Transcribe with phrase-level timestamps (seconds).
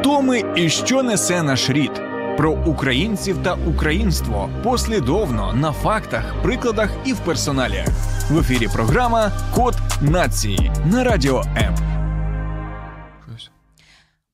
[0.00, 2.02] Хто ми і що несе наш рід?
[2.36, 7.84] Про українців та українство послідовно на фактах, прикладах і в персоналі.
[8.30, 11.74] В ефірі програма Код нації на радіо М.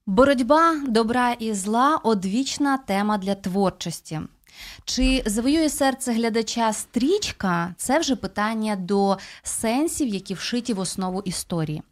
[0.06, 4.20] Боротьба добра і зла одвічна тема для творчості.
[4.84, 7.74] Чи завоює серце глядача стрічка?
[7.76, 11.82] Це вже питання до сенсів, які вшиті в основу історії.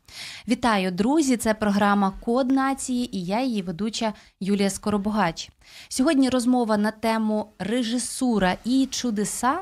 [0.48, 1.36] Вітаю, друзі!
[1.36, 5.50] Це програма Код нації і я її ведуча Юлія Скоробогач.
[5.88, 9.58] Сьогодні розмова на тему режисура і чудеса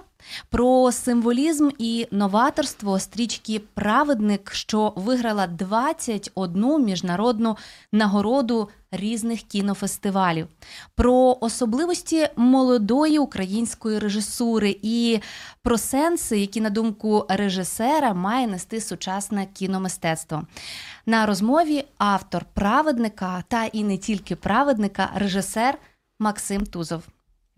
[0.50, 7.56] про символізм і новаторство стрічки Праведник, що виграла 21 міжнародну
[7.92, 10.48] нагороду різних кінофестивалів,
[10.94, 15.20] про особливості молодої української режисури і
[15.62, 20.42] про сенси, які, на думку режисера, має нести сучасне кіномистецтво.
[21.06, 25.78] На розмові автор праведника та і не тільки праведника, режисер
[26.18, 27.02] Максим Тузов.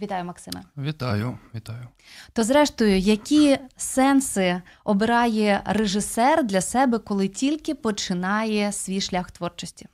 [0.00, 0.62] Вітаю, Максиме.
[0.76, 1.88] Вітаю, вітаю.
[2.32, 9.86] То, зрештою, які сенси обирає режисер для себе, коли тільки починає свій шлях творчості?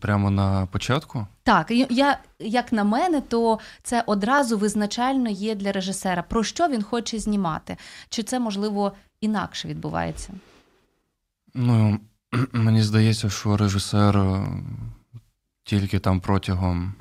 [0.00, 1.26] Прямо на початку?
[1.42, 6.22] Так, я, як на мене, то це одразу визначально є для режисера.
[6.22, 7.76] Про що він хоче знімати?
[8.08, 10.32] Чи це можливо інакше відбувається?
[11.54, 12.00] Ну,
[12.52, 14.46] мені здається, що режисер е,
[15.64, 16.94] тільки там протягом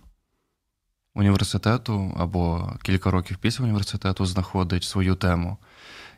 [1.16, 5.58] університету або кілька років після університету знаходить свою тему.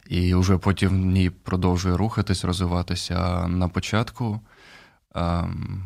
[0.08, 3.16] І вже потім в ній продовжує рухатись, розвиватися.
[3.16, 4.40] А на початку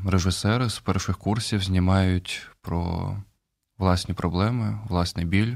[0.05, 3.11] режисери з перших курсів знімають про
[3.77, 5.55] власні проблеми, власний біль,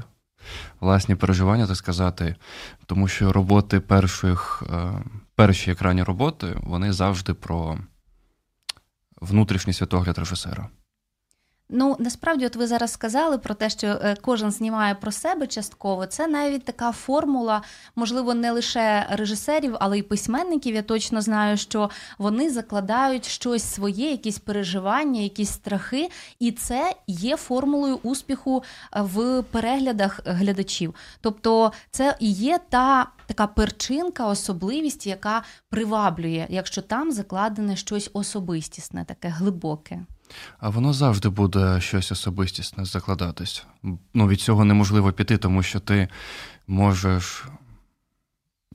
[0.80, 2.36] власні переживання, так сказати.
[2.86, 4.92] Тому що роботи перших, е,
[5.34, 7.78] перші екранні роботи вони завжди про
[9.20, 10.68] внутрішній світогляд режисера.
[11.72, 16.06] Ну насправді, от ви зараз сказали про те, що е, кожен знімає про себе частково.
[16.06, 17.62] Це навіть така формула,
[17.96, 20.74] можливо, не лише режисерів, але й письменників.
[20.74, 27.36] Я точно знаю, що вони закладають щось своє, якісь переживання, якісь страхи, і це є
[27.36, 28.62] формулою успіху
[28.96, 30.94] е, в переглядах глядачів.
[31.20, 39.04] Тобто, це і є та така перчинка, особливість, яка приваблює, якщо там закладене щось особистісне,
[39.04, 40.00] таке глибоке.
[40.58, 43.66] А воно завжди буде щось особистісне закладатись.
[44.14, 46.08] Ну, від цього неможливо піти, тому що ти
[46.66, 47.44] можеш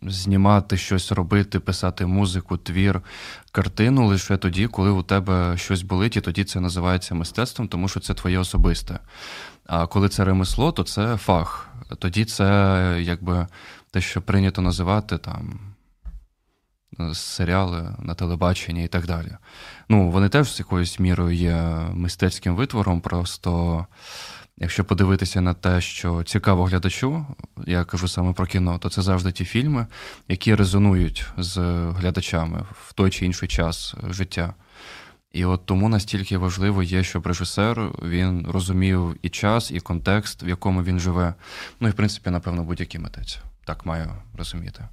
[0.01, 3.01] знімати щось робити, писати музику, твір,
[3.51, 7.99] картину лише тоді, коли у тебе щось болить, і тоді це називається мистецтвом, тому що
[7.99, 8.99] це твоє особисте.
[9.65, 11.69] А коли це ремесло, то це фах.
[11.99, 13.47] Тоді це якби
[13.91, 15.59] те, що прийнято називати там
[17.13, 19.31] серіали на телебаченні і так далі.
[19.89, 21.55] Ну, вони теж з якоюсь мірою є
[21.93, 23.01] мистецьким витвором.
[23.01, 23.85] Просто
[24.57, 27.25] якщо подивитися на те, що цікаво глядачу,
[27.65, 29.87] я кажу саме про кіно, то це завжди ті фільми,
[30.27, 31.57] які резонують з
[31.91, 34.53] глядачами в той чи інший час життя.
[35.31, 40.47] І от тому настільки важливо є, щоб режисер він розумів і час, і контекст, в
[40.47, 41.33] якому він живе.
[41.79, 44.87] Ну і в принципі, напевно, будь-який митець так маю розуміти.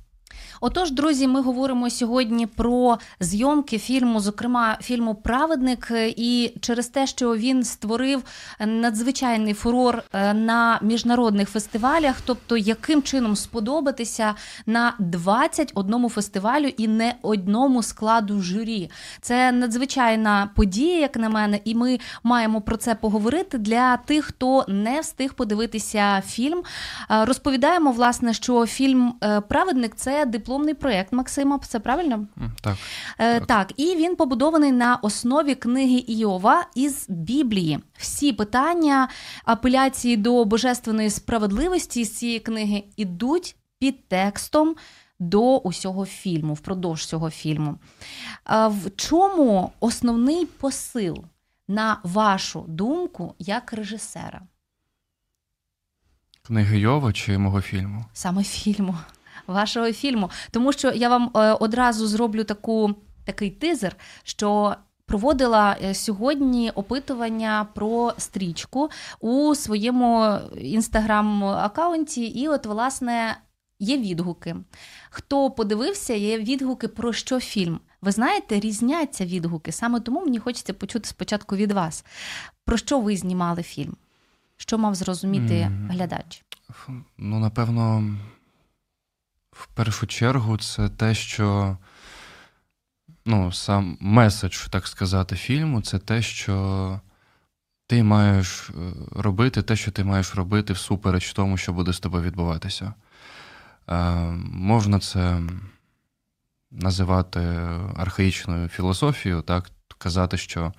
[0.65, 7.37] Отож, друзі, ми говоримо сьогодні про зйомки фільму, зокрема фільму Праведник, і через те, що
[7.37, 8.23] він створив
[8.67, 14.35] надзвичайний фурор е, на міжнародних фестивалях, тобто яким чином сподобатися
[14.67, 18.91] на 21 фестивалю і не одному складу журі.
[19.21, 24.65] Це надзвичайна подія, як на мене, і ми маємо про це поговорити для тих, хто
[24.69, 26.63] не встиг подивитися фільм.
[27.11, 32.27] Е, розповідаємо, власне, що фільм е, Праведник це диплом дипломний проєкт Максима, це правильно?
[32.61, 32.77] Так.
[33.19, 33.47] Е, так.
[33.47, 37.79] Так, і він побудований на основі книги Іова із Біблії.
[37.97, 39.09] Всі питання
[39.45, 44.77] апеляції до божественної справедливості з цієї книги ідуть під текстом.
[45.19, 47.79] До усього фільму, впродовж цього фільму.
[48.51, 51.25] В чому основний посил,
[51.69, 54.43] на вашу думку, як режисера?
[56.43, 58.05] Книги Йова чи мого фільму?
[58.13, 58.95] Саме фільму
[59.47, 60.31] вашого фільму.
[60.51, 62.95] Тому що я вам е, одразу зроблю таку,
[63.25, 64.77] такий тизер, що.
[65.07, 68.91] Проводила е, сьогодні опитування про стрічку
[69.21, 73.37] у своєму інстаграм-аккаунті, і, от, власне,
[73.79, 74.57] є відгуки.
[75.11, 77.81] Хто подивився, є відгуки про що фільм.
[78.03, 79.73] Ви знаєте, різняться відгуки.
[79.73, 82.05] Саме тому мені хочеться почути спочатку від вас.
[82.65, 83.97] Про що ви знімали фільм?
[84.57, 85.93] Що мав зрозуміти mm.
[85.93, 86.45] глядач?
[87.19, 88.05] Ну, напевно,
[89.53, 91.77] в першу чергу, це те, що
[93.25, 97.01] ну, сам меседж, так сказати, фільму це те, що
[97.87, 98.73] ти маєш е,
[99.11, 102.95] робити те, що ти маєш робити всупереч тому, що буде з тобою відбуватися.
[103.89, 103.95] Е,
[104.45, 105.41] Можна це
[106.71, 107.41] називати
[107.97, 109.71] архаїчною філософією, так,
[110.03, 110.73] казати, що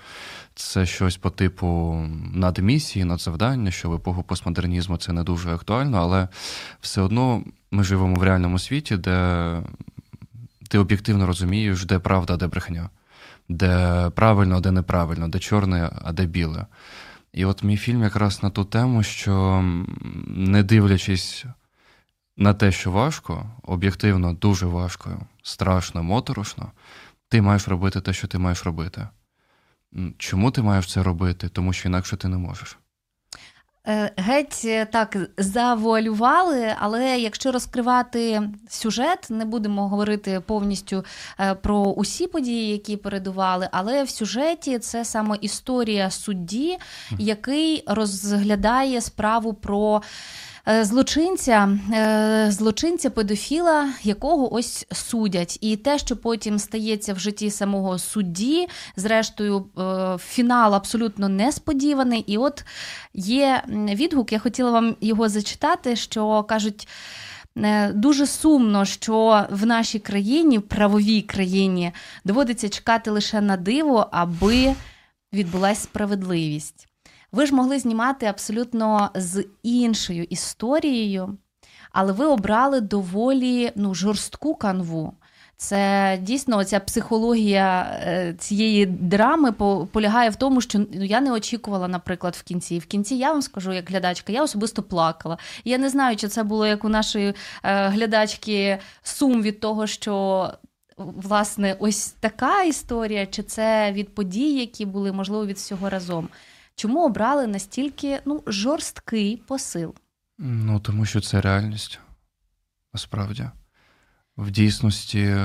[0.56, 1.94] це щось по типу
[2.34, 6.28] надмісії, надзавдання, що в епоху постмодернізму це не дуже актуально, але
[6.82, 9.62] все одно ми живемо в реальному світі, де
[10.70, 12.90] ти об'єктивно розумієш, де правда, де брехня,
[13.50, 16.66] де правильно, а де неправильно, де чорне, а де біле.
[17.34, 19.62] І от мій фільм якраз на ту тему, що
[20.28, 21.46] не дивлячись
[22.38, 26.72] на те, що важко, об'єктивно дуже важко, страшно, моторошно,
[27.34, 29.08] ти маєш робити те, що ти маєш робити.
[30.18, 31.50] Чому ти маєш це робити?
[31.50, 32.78] Тому що інакше ти не можеш.
[33.88, 41.06] Е, геть е, так завуалювали, але якщо розкривати сюжет, не будемо говорити повністю
[41.40, 46.78] е, про усі події, які передували, але в сюжеті це саме історія судді,
[47.18, 50.02] який розглядає справу про.
[50.68, 57.52] Е, злочинця, е, злочинця педофіла, якого ось судять, і те, що потім стається в житті
[57.52, 62.20] самого судді, зрештою, е, фінал абсолютно несподіваний.
[62.20, 62.66] І от
[63.14, 66.88] є відгук, я хотіла вам його зачитати, що кажуть.
[67.94, 71.92] Дуже сумно, що в нашій країні, в правовій країні,
[72.26, 74.76] доводиться чекати лише на диво, аби
[75.34, 76.93] відбулася справедливість.
[77.34, 81.38] Ви ж могли знімати абсолютно з іншою історією,
[81.92, 85.14] але ви обрали доволі ну, жорстку канву.
[85.58, 89.52] Це дійсно ця психологія е, цієї драми
[89.92, 92.80] полягає в тому, що ну, я не очікувала, наприклад, в кінці.
[92.80, 95.38] В кінці я вам скажу, як глядачка, я особисто плакала.
[95.66, 97.34] Я не знаю, чи це було як у нашої
[97.64, 100.54] е, глядачки сум від того, що.
[100.98, 106.30] Власне, ось така історія, чи це від подій, які були, можливо, від всього разом.
[106.76, 109.96] Чому обрали настільки ну, жорсткий посил?
[110.38, 112.00] Ну, тому що це реальність
[112.94, 113.50] насправді.
[114.38, 115.36] В дійсності,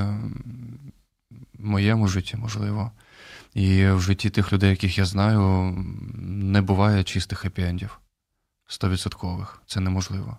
[1.59, 2.93] моєму житті, можливо,
[3.55, 5.73] і в житті тих людей, яких я знаю,
[6.19, 7.91] не буває чистих хеппі-ендів.
[8.67, 9.63] Стовідсоткових.
[9.67, 10.39] Це неможливо.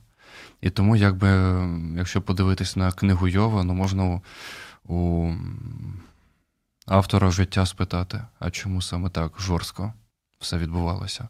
[0.61, 1.29] І тому, якби,
[1.97, 4.21] якщо подивитись на книгу Йова, ну можна у,
[4.95, 5.33] у
[6.85, 9.93] автора життя спитати, а чому саме так жорстко?
[10.39, 11.27] Все відбувалося.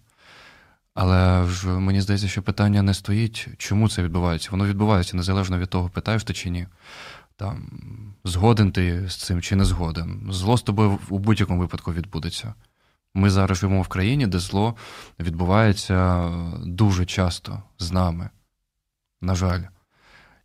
[0.94, 4.50] Але ж мені здається, що питання не стоїть, чому це відбувається.
[4.52, 6.68] Воно відбувається незалежно від того, питаєш ти чи ні.
[7.36, 7.70] Там,
[8.24, 10.28] Згоден ти з цим чи не згоден.
[10.30, 12.54] Зло з тобою у будь-якому випадку відбудеться.
[13.14, 14.76] Ми зараз живемо в країні, де зло
[15.20, 16.30] відбувається
[16.64, 18.30] дуже часто з нами.
[19.22, 19.62] На жаль.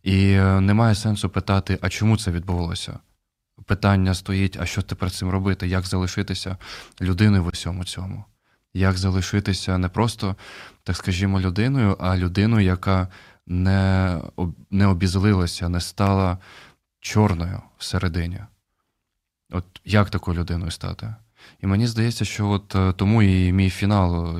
[0.03, 2.99] І немає сенсу питати, а чому це відбулося?
[3.65, 5.67] Питання стоїть: а що тепер з цим робити?
[5.67, 6.57] Як залишитися
[7.01, 8.25] людиною в усьому цьому?
[8.75, 10.35] Як залишитися не просто,
[10.83, 13.07] так скажімо, людиною, а людиною, яка
[13.47, 14.21] не
[14.71, 16.37] не обізлилася, не стала
[16.99, 18.39] чорною всередині.
[19.51, 21.15] От як такою людиною стати?
[21.61, 24.39] І мені здається, що от е, тому і мій фінал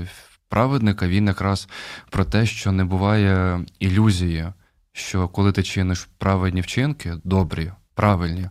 [0.50, 1.70] праведника він якраз
[2.10, 4.48] про те, що не буває ілюзії,
[4.92, 8.50] що коли ти чиниш праведні вчинки, добрі, правильні,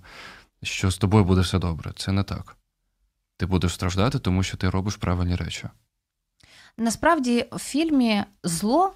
[0.62, 1.92] що з тобою буде все добре.
[1.96, 2.56] Це не так.
[3.36, 5.68] Ти будеш страждати, тому що ти робиш правильні речі.
[6.76, 8.92] Насправді, в фільмі зло.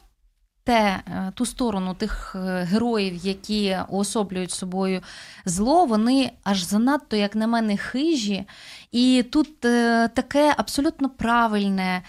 [0.65, 5.01] Те, е, ту сторону тих е, героїв, які уособлюють собою
[5.45, 8.45] зло, вони аж занадто, як на мене, хижі.
[8.93, 12.03] І тут е, таке абсолютно правильне,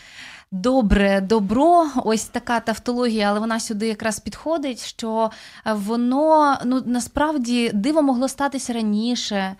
[0.51, 5.31] добре добро, ось така тавтологія, але вона сюди якраз підходить, що
[5.65, 9.55] воно ну, насправді диво могло статися раніше.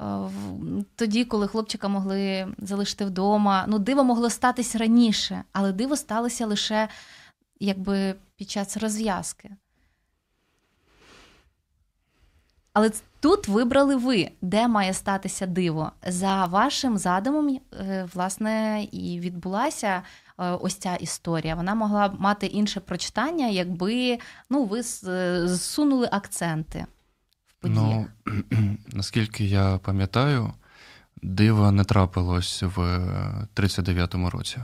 [0.00, 0.04] Е,
[0.96, 3.64] тоді, коли хлопчика могли залишити вдома.
[3.68, 6.88] Ну, диво могло статися раніше, але диво сталося лише
[7.60, 9.50] якби під час розв'язки.
[12.72, 12.90] Але
[13.20, 15.92] тут вибрали ви, де має статися диво.
[16.06, 20.02] За вашим задумом, е, власне, і відбулася
[20.38, 21.54] е, ось ця історія.
[21.54, 24.18] Вона могла б мати інше прочитання, якби
[24.50, 24.82] ну, ви
[25.48, 26.86] зсунули акценти
[27.60, 28.06] подіях?
[28.26, 30.52] Ну, Наскільки я пам'ятаю,
[31.22, 32.78] дива не трапилось в
[33.54, 34.58] 39-му році.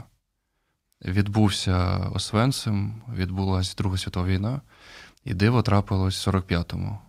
[1.05, 4.61] Відбувся Освенцим, відбулася Друга світова війна,
[5.25, 6.99] і диво трапилось в 45-му,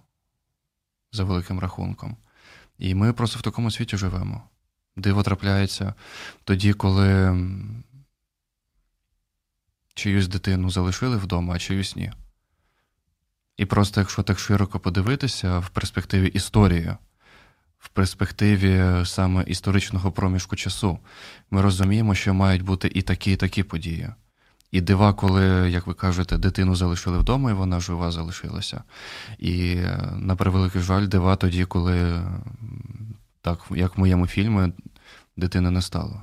[1.13, 2.17] за великим рахунком.
[2.79, 4.43] І ми просто в такому світі живемо.
[4.97, 5.95] Диво трапляється
[6.45, 7.39] тоді, коли
[9.95, 12.13] чиюсь дитину залишили вдома, а чиюсь ні.
[13.57, 16.95] І просто, якщо так широко подивитися в перспективі історії,
[17.79, 20.99] в перспективі саме історичного проміжку часу.
[21.51, 24.09] Ми розуміємо, що мають бути і такі, і такі події.
[24.71, 28.83] І дива, коли, як ви кажете, дитину залишили вдома, і вона жива залишилася.
[29.39, 29.77] І,
[30.13, 32.23] на превеликий жаль, дива тоді, коли,
[33.41, 34.73] так, як в моєму фільмі,
[35.37, 36.23] дитини не стало.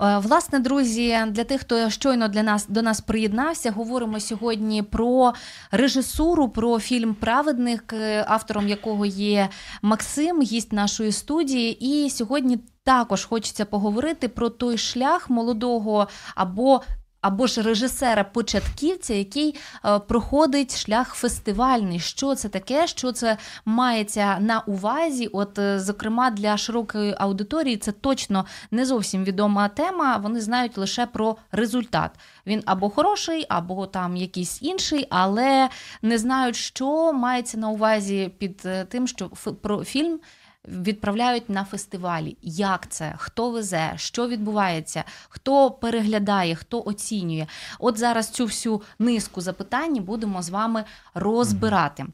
[0.00, 5.32] Е, власне, друзі, для тих, хто щойно для нас до нас приєднався, говоримо сьогодні про
[5.70, 9.48] режисуру, про фільм Праведник, е, автором якого є
[9.82, 11.86] Максим, гість нашої студії.
[11.86, 16.80] І сьогодні також хочеться поговорити про той шлях молодого або
[17.24, 19.54] або ж режисера-початківця, який
[19.84, 22.00] е, проходить шлях фестивальний.
[22.00, 22.86] Що це таке?
[22.86, 25.26] Що це мається на увазі?
[25.32, 30.16] От, е, зокрема, для широкої аудиторії це точно не зовсім відома тема.
[30.16, 32.10] Вони знають лише про результат.
[32.46, 35.68] Він або хороший, або там якийсь інший, але
[36.02, 39.28] не знають, що мається на увазі під е, тим, що
[39.62, 40.20] про фільм
[40.68, 42.36] відправляють на фестивалі.
[42.42, 43.14] Як це?
[43.18, 47.46] Хто везе, що відбувається, хто переглядає, хто оцінює?
[47.78, 52.06] От зараз цю всю низку запитань будемо з вами розбирати.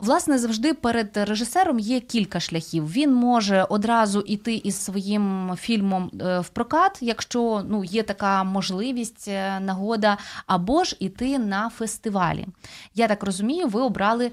[0.00, 2.92] Власне, завжди перед режисером є кілька шляхів.
[2.92, 9.28] Він може одразу йти із своїм фільмом е, в прокат, якщо ну, є така можливість,
[9.28, 12.46] е, нагода, або ж іти на фестивалі.
[12.94, 14.30] Я так розумію, ви обрали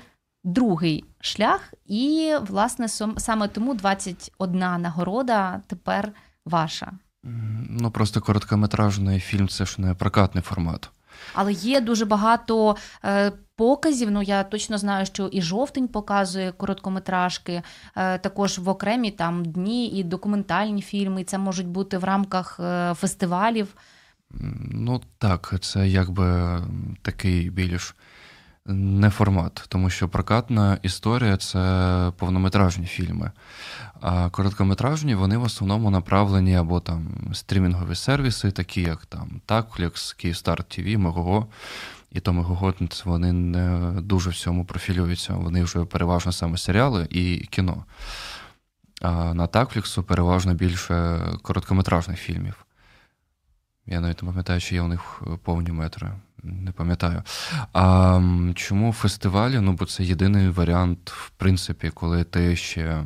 [0.47, 2.87] другий шлях, і, власне,
[3.17, 6.11] саме тому 21 нагорода тепер
[6.45, 6.91] ваша.
[7.69, 10.89] Ну, просто короткометражний фільм це ж не прокатний формат.
[11.33, 12.75] Але є дуже багато
[13.05, 14.11] е, показів.
[14.11, 17.61] Ну, я точно знаю, що і жовтень показує короткометражки,
[17.95, 21.21] е, також в окремі там дні і документальні фільми.
[21.21, 23.67] І це можуть бути в рамках е, фестивалів.
[24.71, 26.59] Ну так, це якби
[27.01, 27.95] такий більш
[28.67, 33.31] не формат, тому що прокатна історія це повнометражні фільми.
[34.01, 40.63] А короткометражні вони в основному направлені або там стрімінгові сервіси, такі як там Такфлікс, Київстар
[40.63, 41.47] ТВ, Мегого.
[42.11, 42.73] І то Мегого
[43.05, 45.33] вони не дуже в цьому профілюються.
[45.33, 47.85] Вони вже переважно саме серіали і кіно.
[49.01, 52.66] А на Такфліксу переважно більше короткометражних фільмів.
[53.87, 56.11] Я навіть не пам'ятаю, чи є у них повні метри
[56.43, 57.23] не пам'ятаю.
[57.73, 58.21] А
[58.55, 59.59] чому фестивалі?
[59.59, 63.05] Ну, бо це єдиний варіант, в принципі, коли ти ще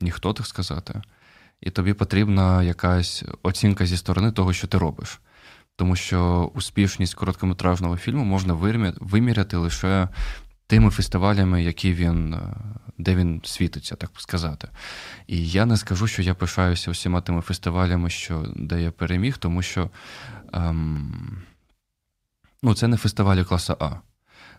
[0.00, 1.02] ніхто так сказати,
[1.60, 5.20] і тобі потрібна якась оцінка зі сторони того, що ти робиш.
[5.76, 8.54] Тому що успішність короткометражного фільму можна
[9.00, 10.08] виміряти лише
[10.72, 12.36] тими фестивалями, які він,
[12.98, 14.68] де він світиться, так сказати.
[15.26, 19.62] І я не скажу, що я пишаюся усіма тими фестивалями, що, де я переміг, тому
[19.62, 19.90] що
[20.52, 21.42] ем,
[22.62, 23.90] ну, це не фестивалі класу А.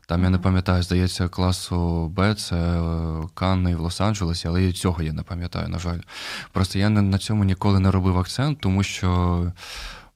[0.07, 5.03] Там я не пам'ятаю, здається, класу Б, це е, Канни в Лос-Анджелесі, але і цього
[5.03, 5.99] я не пам'ятаю, на жаль.
[6.51, 9.51] Просто я на цьому ніколи не робив акцент, тому що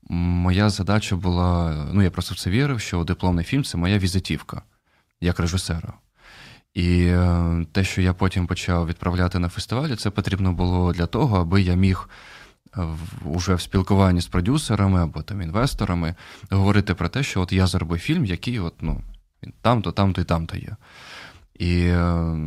[0.10, 4.62] моя задача була: ну, я просто в це вірив, що дипломний фільм це моя візитівка
[5.22, 5.94] як режисера.
[6.74, 11.40] І е, те, що я потім почав відправляти на фестивалі, це потрібно було для того,
[11.40, 12.10] аби я міг
[13.26, 16.16] уже в спілкуванні з продюсерами або там інвесторами
[16.50, 19.02] говорити про те, що от я зробив фільм, який от, ну,
[19.62, 20.76] там-то, там-то і там-то є.
[21.60, 22.38] І е,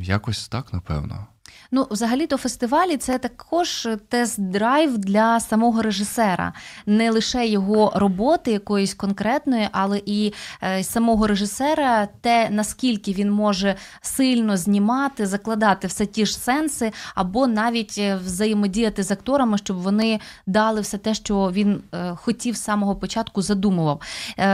[0.00, 1.26] якось так, напевно.
[1.70, 6.52] Ну, взагалі-то фестивалі це також тест-драйв для самого режисера,
[6.86, 10.32] не лише його роботи якоїсь конкретної, але і
[10.62, 17.46] е, самого режисера, те наскільки він може сильно знімати, закладати все ті ж сенси, або
[17.46, 22.62] навіть е, взаємодіяти з акторами, щоб вони дали все те, що він е, хотів з
[22.62, 24.00] самого початку задумував.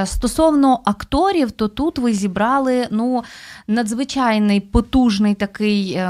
[0.04, 3.24] Стосовно акторів, то тут ви зібрали ну
[3.66, 6.00] надзвичайний потужний такий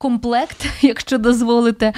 [0.00, 1.92] комплект, якщо дозволите.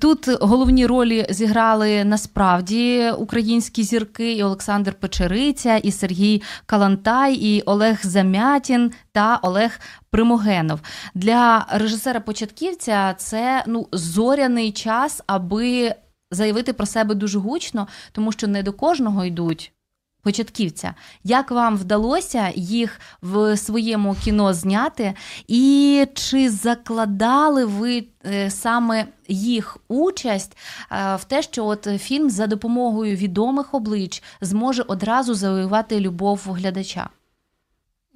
[0.00, 7.98] Тут головні ролі зіграли насправді українські зірки, і Олександр Печериця, і Сергій Калантай, і Олег
[8.02, 9.80] Замятін та Олег
[10.10, 10.80] Примогенов.
[11.14, 15.94] Для режисера-початківця це ну зоряний час, аби
[16.30, 19.72] заявити про себе дуже гучно, тому що не до кожного йдуть
[20.22, 20.94] початківця.
[21.24, 25.14] Як вам вдалося їх в своєму кіно зняти?
[25.48, 30.56] І чи закладали ви е, саме їх участь
[30.92, 37.08] е, в те, що от фільм за допомогою відомих облич зможе одразу завоювати любов глядача?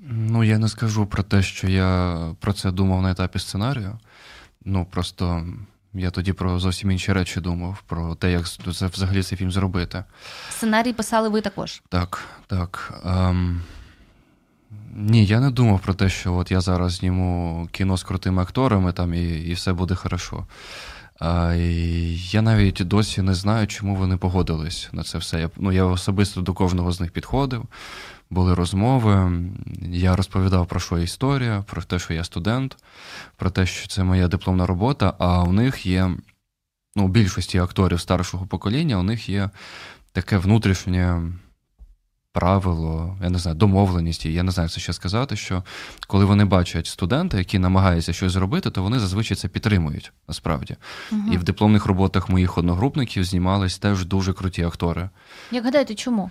[0.09, 3.99] Ну, я не скажу про те, що я про це думав на етапі сценарію.
[4.65, 5.47] Ну, просто
[5.95, 10.05] я тоді про зовсім інші речі думав, про те, як це взагалі цей фільм зробити.
[10.51, 11.83] Сценарій писали ви також?
[11.89, 13.01] Так, так.
[13.05, 13.63] Ем,
[14.97, 18.93] Ні, я не думав про те, що от я зараз зніму кіно з крутими акторами
[18.93, 20.47] там і і все буде хорошо.
[21.19, 25.41] А, і Я навіть досі не знаю, чому вони погодились на це все.
[25.41, 27.65] Я ну, я особисто до кожного з них підходив,
[28.31, 29.43] були розмови.
[29.83, 32.77] Я розповідав про що історія, про те, що я студент,
[33.37, 36.11] про те, що це моя дипломна робота, а у них є,
[36.97, 39.51] ну, у більшості акторів старшого покоління, у них є
[40.13, 41.23] таке внутрішнє
[42.35, 45.63] правило, я не знаю, домовленість, я не знаю, це ще сказати, що
[46.07, 50.77] коли вони бачать студента, який намагається щось зробити, то вони зазвичай це підтримують насправді.
[51.13, 51.23] Угу.
[51.33, 55.11] І в дипломних роботах моїх одногрупників знімались теж дуже круті актори.
[55.51, 56.31] Як гадаєте, чому?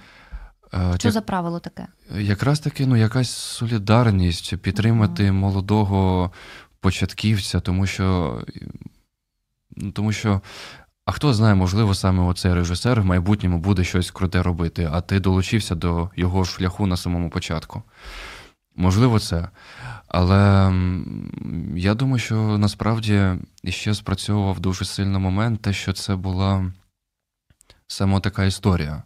[0.74, 1.88] Е, що за правило таке?
[2.18, 5.34] Якраз таки ну, якась солідарність, підтримати угу.
[5.34, 6.32] молодого
[6.80, 8.38] початківця, тому що.
[9.76, 10.42] Ну, тому що
[11.06, 15.20] а хто знає, можливо, саме оцей режисер в майбутньому буде щось круте робити, а ти
[15.20, 17.84] долучився до його шляху на самому початку.
[18.76, 19.50] Можливо, це.
[20.08, 20.74] Але
[21.76, 23.32] я думаю, що насправді
[23.68, 26.72] ще спрацьовував дуже сильний момент, те, що це була
[27.88, 29.04] саме така історія.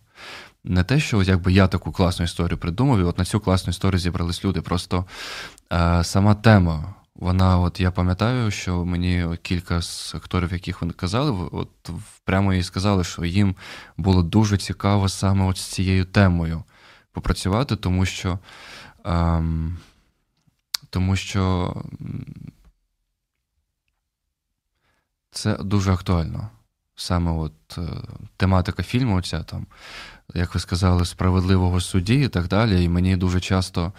[0.67, 3.99] Не те, що якби я таку класну історію придумав, і от на цю класну історію
[3.99, 4.61] зібрались люди.
[4.61, 5.05] Просто
[5.73, 11.49] е, сама тема вона, от я пам'ятаю, що мені кілька з акторів, яких вони казали,
[11.51, 11.89] от
[12.25, 13.55] прямо і сказали, що їм
[13.97, 16.63] було дуже цікаво саме от з цією темою
[17.11, 18.39] попрацювати, тому що
[19.05, 19.77] ем,
[20.89, 21.73] тому що
[25.31, 26.49] це дуже актуально.
[26.99, 27.81] Саме от е,
[28.37, 29.65] тематика фільму, ця там,
[30.33, 32.83] як ви сказали, справедливого судді і так далі.
[32.83, 33.93] І мені дуже часто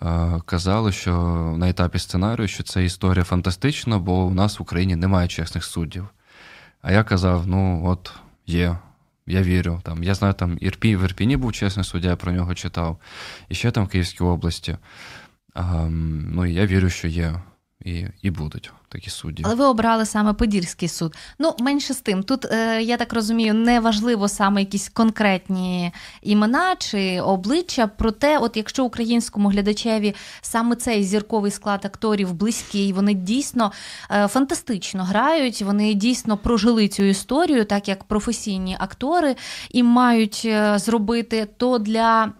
[0.00, 1.12] Е, казали, що
[1.58, 6.08] на етапі сценарію, що це історія фантастична, бо у нас в Україні немає чесних суддів.
[6.82, 8.12] А я казав: ну, от
[8.46, 8.78] є,
[9.26, 9.80] я вірю.
[9.84, 12.98] Там, Я знаю, там Ірпі, в Ірпіні був чесний суддя, я про нього читав,
[13.48, 14.76] і ще там в Київській області.
[15.54, 17.42] А, ну, і я вірю, що є
[17.84, 19.42] і, і будуть такі судді.
[19.46, 21.16] Але ви обрали саме Подільський суд.
[21.38, 22.22] Ну, менше з тим.
[22.22, 27.86] Тут, е, я так розумію, не важливо саме якісь конкретні імена чи обличчя.
[27.86, 33.72] Проте, от якщо українському глядачеві саме цей зірковий склад акторів близький, вони дійсно
[34.10, 39.36] е, фантастично грають, вони дійсно прожили цю історію, так як професійні актори,
[39.70, 42.32] і мають е, зробити, то для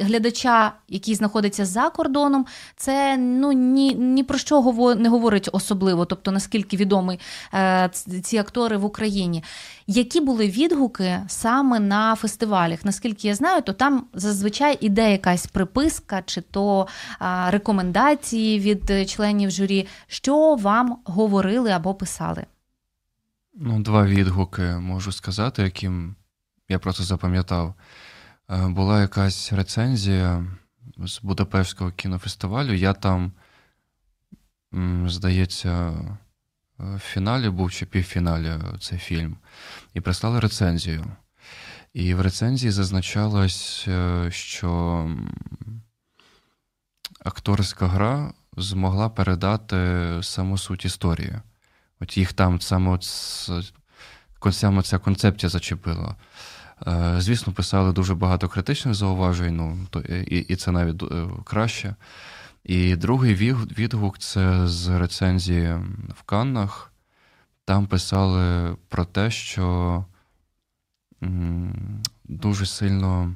[0.00, 2.46] глядача, який знаходиться за кордоном,
[2.76, 7.20] це ну ні ні про що не говорить особливо, тобто наскільки відомі
[7.54, 7.90] е,
[8.22, 9.44] ці актори в Україні.
[9.86, 12.84] Які були відгуки саме на фестивалях?
[12.84, 16.86] Наскільки я знаю, то там зазвичай іде якась приписка чи то
[17.46, 22.46] рекомендації від членів журі, що вам говорили або писали?
[23.54, 26.16] Ну, два відгуки можу сказати, яким
[26.68, 27.74] я просто запам'ятав.
[28.50, 30.46] Е, була якась рецензія
[30.98, 32.72] з Будапештського кінофестивалю.
[32.72, 33.32] Я там,
[35.06, 35.94] здається, е,
[36.78, 39.36] в фіналі був чи півфіналі цей фільм,
[39.94, 41.04] і прислали рецензію.
[41.92, 45.10] І в рецензії зазначалось, е, що
[47.24, 51.34] акторська гра змогла передати саму суть історії.
[52.00, 52.98] От їх там саме,
[54.50, 56.16] саме ця концепція зачепила.
[56.86, 59.86] Е, звісно, писали дуже багато критичних зауважень, ну,
[60.26, 61.94] і і це навіть е, краще.
[62.66, 63.34] І другий
[63.78, 65.74] відгук це з рецензії
[66.08, 66.92] в Каннах.
[67.64, 70.04] Там писали про те, що
[72.24, 73.34] дуже сильно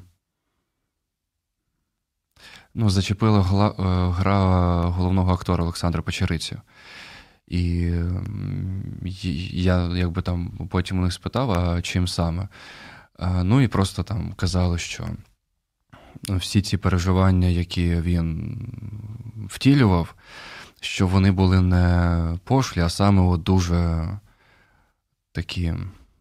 [2.73, 3.83] ну, зачепила е,
[4.19, 4.39] гра
[4.85, 6.57] головного актора Олександра Печериці.
[7.47, 7.91] І
[9.51, 12.47] я якби там потім у них спитав, а чим саме.
[13.43, 15.07] Ну і просто там казали, що
[16.29, 18.57] всі ці переживання, які він
[19.49, 20.15] втілював,
[20.79, 24.09] що вони були не пошлі, а саме от дуже
[25.31, 25.73] такі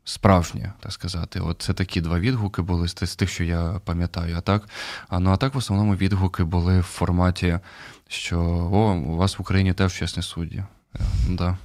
[0.05, 1.41] справжні, так сказати.
[1.41, 4.37] От це такі два відгуки були з тих, що я пам'ятаю.
[4.37, 4.69] А так,
[5.13, 7.59] ну а так в основному відгуки були в форматі,
[8.09, 8.41] що
[8.73, 10.65] о, у вас в Україні теж чесні судді.
[11.29, 11.57] Да.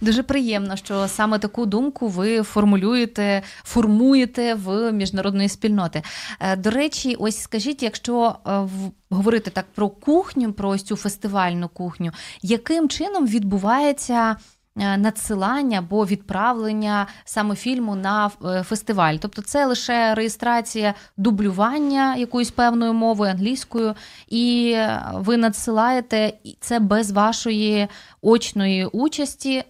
[0.00, 6.02] Дуже приємно, що саме таку думку ви формулюєте, формуєте в міжнародної спільноти.
[6.40, 8.68] Е, до речі, ось скажіть, якщо е,
[9.10, 14.36] говорити так про кухню, про ось цю фестивальну кухню, яким чином відбувається?
[14.78, 18.28] Е, надсилання або відправлення саме фільму на
[18.64, 23.94] фестиваль, тобто це лише реєстрація дублювання якоюсь певною мовою англійською,
[24.28, 24.76] і
[25.14, 27.88] ви надсилаєте це без вашої
[28.22, 29.64] очної участі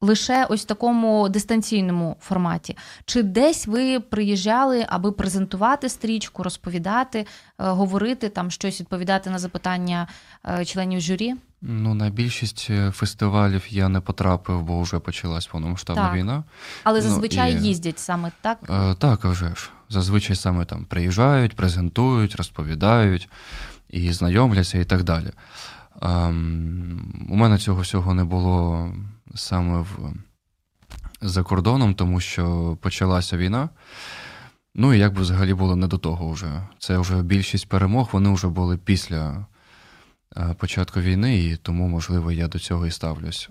[0.00, 2.76] лише ось в такому дистанційному форматі.
[3.04, 7.24] Чи десь ви приїжджали, аби презентувати стрічку, розповідати, е,
[7.58, 10.08] говорити там щось, відповідати на запитання
[10.48, 11.34] е, членів журі?
[11.62, 16.14] Ну, на більшість е, фестивалів я не потрапив, бо вже почалась повномасштабна так.
[16.14, 16.44] війна.
[16.84, 17.64] Але ну, зазвичай ну, і...
[17.64, 18.58] їздять саме так?
[18.98, 19.70] Так, вже ж.
[19.88, 23.28] Зазвичай саме там приїжджають, презентують, розповідають
[23.90, 25.30] і знайомляться, і так далі.
[26.02, 28.88] Ем, у мене цього всього не було
[29.36, 30.14] саме в,
[31.20, 33.68] за кордоном, тому що почалася війна.
[34.74, 36.62] Ну і як би взагалі було не до того вже.
[36.78, 39.46] Це вже більшість перемог, вони вже були після
[40.36, 43.48] е, початку війни, і тому, можливо, я до цього і ставлюсь.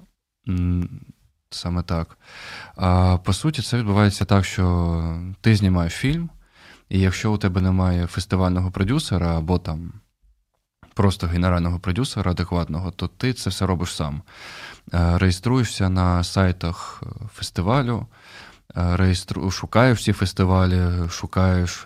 [1.50, 2.18] Саме так.
[2.76, 6.30] А по суті, це відбувається так, що ти знімаєш фільм,
[6.90, 9.94] і якщо у тебе немає фестивального продюсера або там
[10.94, 14.22] просто генерального продюсера адекватного, то ти це все робиш сам.
[14.94, 18.08] Е, реєструєшся на сайтах е, фестивалю,
[18.78, 19.52] е, реєстру...
[19.52, 21.86] шукаєш всі фестивалі, шукаєш,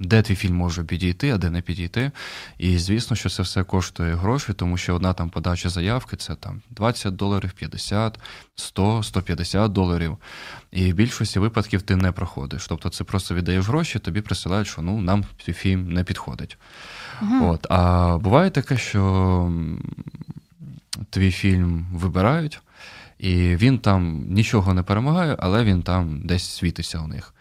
[0.00, 2.10] де твій фільм може підійти, а де не підійти.
[2.58, 6.62] І звісно, що це все коштує гроші, тому що одна там подача заявки це там
[6.70, 8.18] 20 доларів, 50,
[8.54, 10.16] 100, 150 доларів.
[10.72, 12.66] І в більшості випадків ти не проходиш.
[12.66, 16.58] Тобто це просто віддаєш гроші, тобі присилають, що ну нам твій фільм не підходить.
[17.22, 17.50] Угу.
[17.50, 17.66] От.
[17.70, 19.52] А буває таке, що
[21.10, 22.60] твій фільм вибирають,
[23.18, 27.34] і він там нічого не перемагає, але він там десь світиться у них.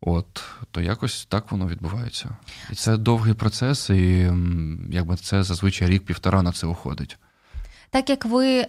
[0.00, 2.36] От, то якось так воно відбувається.
[2.72, 4.32] І це довгий процес, і
[4.90, 7.18] якби це зазвичай рік-півтора на це уходить.
[7.90, 8.66] Так як ви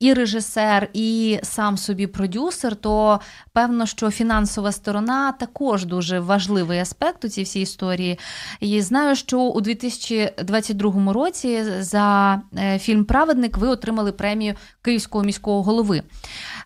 [0.00, 3.20] і режисер, і сам собі продюсер, то
[3.52, 8.18] певно, що фінансова сторона також дуже важливий аспект у цій всій історії.
[8.60, 15.62] І знаю, що у 2022 році за е, фільм Праведник ви отримали премію Київського міського
[15.62, 16.02] голови.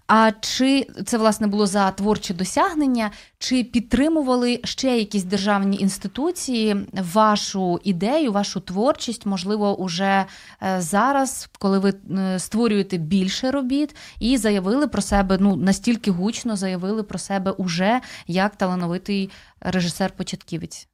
[0.07, 3.11] А чи це власне було за творчі досягнення?
[3.39, 9.27] Чи підтримували ще якісь державні інституції вашу ідею, вашу творчість?
[9.27, 10.25] Можливо, уже
[10.63, 16.57] е, зараз, коли ви е, створюєте більше робіт, і заявили про себе ну настільки гучно
[16.57, 20.89] заявили про себе уже як талановитий режисер-початківець?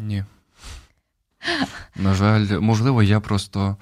[0.00, 0.24] Ні.
[1.96, 3.76] На жаль, можливо, я просто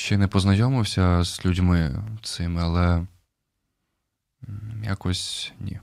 [0.00, 3.06] ще не познайомився з людьми цими, але
[4.84, 5.80] якось ні.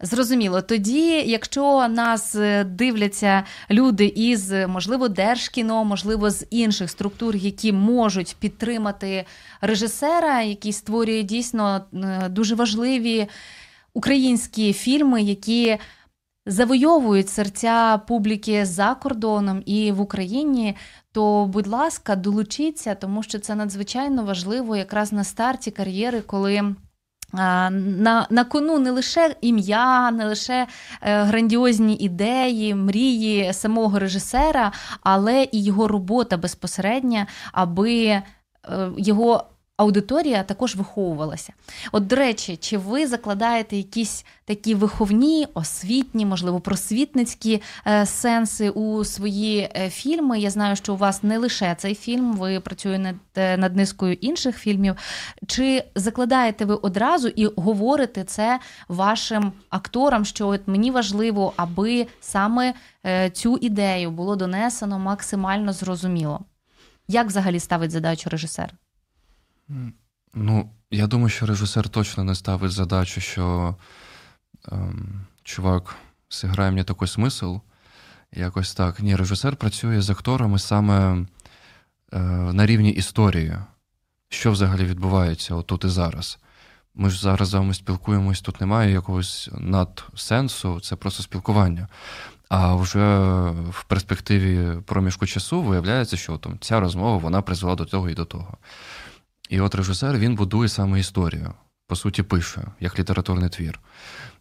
[0.00, 8.36] Зрозуміло, тоді, якщо нас дивляться люди із, можливо, держкіно, можливо, з інших структур, які можуть
[8.40, 9.24] підтримати
[9.60, 13.28] режисера, який створює дійсно е, дуже важливі
[13.94, 15.78] українські фільми, які
[16.50, 20.76] завойовують серця публіки за кордоном і в Україні,
[21.12, 26.74] то, будь ласка, долучіться, тому що це надзвичайно важливо якраз на старті кар'єри, коли.
[27.32, 30.66] На на кону не лише ім'я, не лише
[31.02, 38.22] е, грандіозні ідеї, мрії самого режисера, але і його робота безпосередня, аби е,
[38.96, 39.44] його
[39.80, 41.52] аудиторія також виховувалася.
[41.92, 49.04] От, до речі, чи ви закладаєте якісь такі виховні, освітні, можливо, просвітницькі е, сенси у
[49.04, 50.38] свої е, фільми?
[50.40, 54.12] Я знаю, що у вас не лише цей фільм, ви працюєте над, е, над низкою
[54.12, 54.96] інших фільмів.
[55.46, 60.24] Чи закладаєте ви одразу і говорите це вашим акторам?
[60.24, 62.74] Що от мені важливо, аби саме
[63.06, 66.40] е, цю ідею було донесено максимально зрозуміло?
[67.08, 68.74] Як взагалі ставить задачу режисер?
[70.34, 73.74] Ну, я думаю, що режисер точно не ставить задачу, що
[74.72, 75.96] ем, чувак,
[76.30, 77.56] зіграє мені такий смисл.
[78.32, 79.00] Якось так.
[79.00, 81.26] Ні, режисер працює з акторами саме
[82.12, 82.18] е,
[82.52, 83.56] на рівні історії,
[84.28, 86.38] що взагалі відбувається отут і зараз.
[86.94, 91.88] Ми ж зараз з вами спілкуємось, тут немає якогось надсенсу, це просто спілкування.
[92.48, 93.18] А вже
[93.70, 98.24] в перспективі проміжку часу виявляється, що там ця розмова вона призвела до того і до
[98.24, 98.58] того.
[99.50, 101.52] І от режисер він будує саме історію,
[101.86, 103.80] по суті, пише як літературний твір.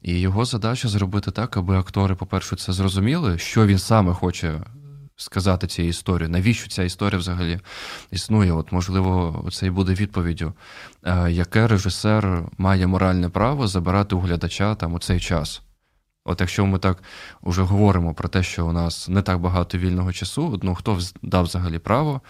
[0.02, 4.62] І його задача зробити так, аби актори, по-перше, це зрозуміли, що він саме хоче
[5.16, 7.60] сказати цією історією, навіщо ця історія взагалі
[8.12, 8.52] існує.
[8.52, 10.54] От, можливо, це і буде відповіддю,
[11.04, 15.62] е, яке режисер має моральне право забирати у глядача там у цей час.
[16.26, 17.04] От якщо ми так
[17.42, 21.44] уже говоримо про те, що у нас не так багато вільного часу, ну хто дав
[21.44, 22.22] взагалі право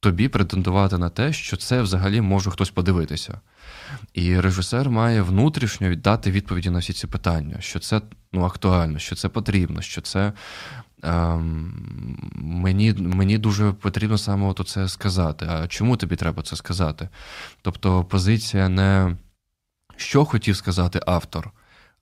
[0.00, 3.40] тобі претендувати на те, що це взагалі може хтось подивитися.
[4.14, 8.00] І режисер має внутрішньо віддати відповіді на всі ці питання, що це
[8.32, 10.32] ну, актуально, що це потрібно, що це
[11.02, 15.46] ем, мені мені дуже потрібно саме от це сказати.
[15.50, 17.08] А чому тобі треба це сказати?
[17.62, 19.16] Тобто позиція не
[19.96, 21.50] що хотів сказати автор,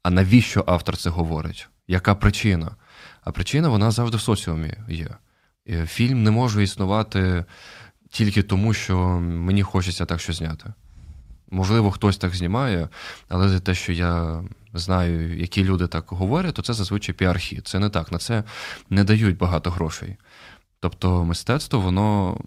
[0.02, 1.68] а навіщо автор це говорить?
[1.88, 2.76] Яка причина?
[3.24, 5.08] А причина вона завжди в соціумі є.
[5.86, 7.44] Фільм не може існувати
[8.16, 10.72] тільки тому, що мені хочеться так щось зняти.
[11.50, 12.88] Можливо, хтось так знімає,
[13.28, 17.66] але за те, що я знаю, які люди так говорять, то це зазвичай піархід.
[17.68, 18.12] Це не так.
[18.12, 18.44] На це
[18.90, 20.16] не дають багато грошей.
[20.80, 22.38] Тобто, мистецтво, воно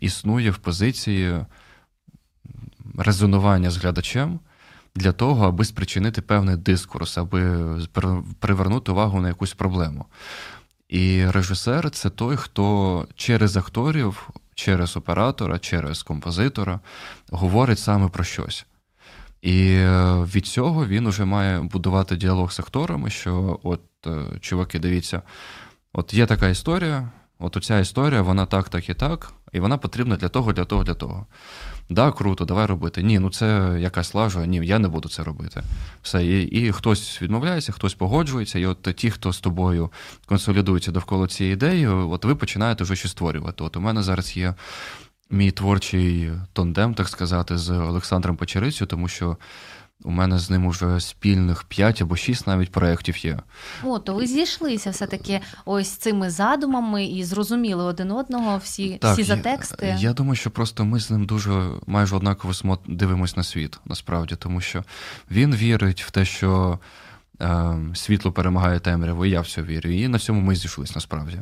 [0.00, 1.44] існує в позиції
[2.98, 4.40] резонування з глядачем
[4.94, 7.76] для того, аби спричинити певний дискурс, аби
[8.38, 10.06] привернути увагу на якусь проблему.
[10.90, 16.80] І режисер це той, хто через акторів, через оператора, через композитора
[17.30, 18.66] говорить саме про щось.
[19.42, 24.78] І е, від цього він уже має будувати діалог з акторами, що от, е, чуваки,
[24.78, 25.22] дивіться,
[25.92, 30.16] от є така історія, от оця історія, вона так, так і так, і вона потрібна
[30.16, 31.26] для того, для того, для того.
[31.90, 33.02] Да, круто, давай робити.
[33.02, 35.62] Ні, ну це якась лажа, ні, я не буду це робити.
[36.02, 36.24] Все.
[36.24, 39.90] І і хтось відмовляється, хтось погоджується, і от ті, хто з тобою
[40.26, 43.64] консолідується довкола цієї ідеї, от ви починаєте вже щось створювати.
[43.64, 44.54] От у мене зараз є
[45.30, 49.36] мій творчий тондем, так сказати, з Олександром Печерицю, тому що.
[50.04, 53.38] У мене з ним уже спільних п'ять або шість навіть проєктів є.
[53.84, 59.22] О, то ви зійшлися все-таки ось цими задумами і зрозуміли один одного всі так, всі
[59.22, 59.86] за тексти.
[59.86, 64.36] Я, я думаю, що просто ми з ним дуже майже однаково дивимося на світ, насправді,
[64.36, 64.84] тому що
[65.30, 66.78] він вірить в те, що
[67.94, 69.90] світло перемагає темряву, і я в це вірю.
[69.90, 71.38] І на цьому ми зійшлися насправді.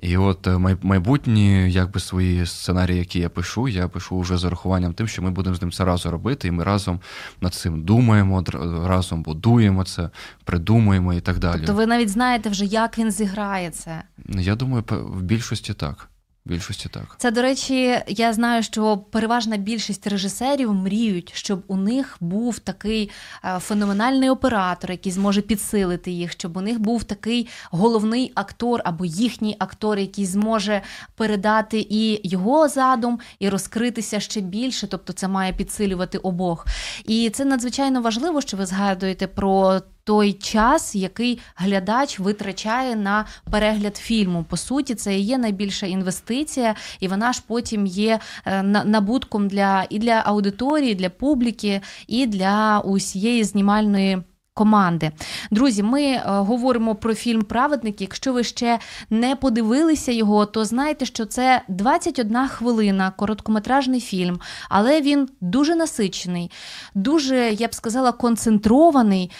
[0.00, 4.94] І от е, майбутні, якби свої сценарії, які я пишу, я пишу вже з урахуванням
[4.94, 7.00] тим, що ми будемо з ним це разом робити, і ми разом
[7.40, 8.44] над цим думаємо,
[8.86, 10.10] разом будуємо це,
[10.44, 11.56] придумуємо і так далі.
[11.58, 14.02] Тобто ви навіть знаєте вже, як він зіграє це?
[14.28, 16.08] Я думаю, в більшості так
[16.46, 17.14] більшості так.
[17.18, 23.10] Це, до речі, я знаю, що переважна більшість режисерів мріють, щоб у них був такий
[23.44, 29.04] е, феноменальний оператор, який зможе підсилити їх, щоб у них був такий головний актор або
[29.04, 30.82] їхній актор, який зможе
[31.14, 34.86] передати і його задум, і розкритися ще більше.
[34.86, 36.66] Тобто, це має підсилювати обох.
[37.04, 43.96] І це надзвичайно важливо, що ви згадуєте про той час, який глядач витрачає на перегляд
[43.96, 44.44] фільму.
[44.48, 49.98] По суті, це є найбільша інвестиція, і вона ж потім є е, набутком для і
[49.98, 54.22] для аудиторії, для публіки, і для усієї знімальної.
[54.54, 55.10] Команди,
[55.50, 58.00] друзі, ми е, говоримо про фільм Праведник.
[58.00, 58.78] Якщо ви ще
[59.10, 66.50] не подивилися його, то знайте, що це 21 хвилина, короткометражний фільм, але він дуже насичений,
[66.94, 69.30] дуже я б сказала, концентрований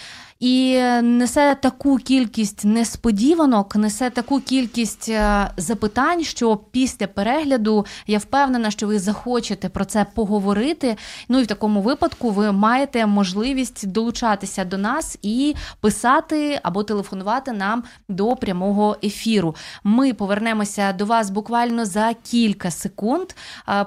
[0.40, 8.70] і несе таку кількість несподіванок, несе таку кількість е, запитань, що після перегляду я впевнена,
[8.70, 10.96] що ви захочете про це поговорити.
[11.28, 17.52] Ну і в такому випадку ви маєте можливість долучатися до нас і писати або телефонувати
[17.52, 19.54] нам до прямого ефіру.
[19.84, 23.26] Ми повернемося до вас буквально за кілька секунд.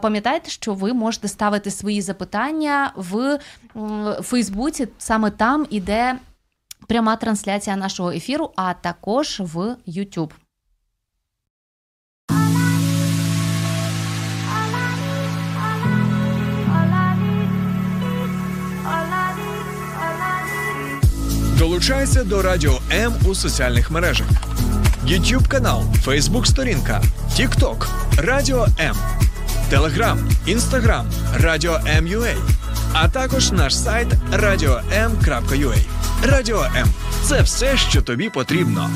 [0.01, 3.39] Пам'ятайте, що ви можете ставити свої запитання в
[4.21, 6.15] Фейсбуці, саме там іде
[6.89, 10.31] пряма трансляція нашого ефіру, а також в YouTube.
[21.57, 24.27] Долучайся до Радіо М у соціальних мережах:
[25.05, 28.95] YouTube канал, Facebook сторінка, TikTok, Радіо М,
[29.71, 32.58] Telegram, Instagram, Радіо М.Ua,
[32.93, 35.75] а також наш сайт radio.m.ua.
[36.23, 36.87] Радіо М
[37.23, 38.89] це все, що тобі потрібно.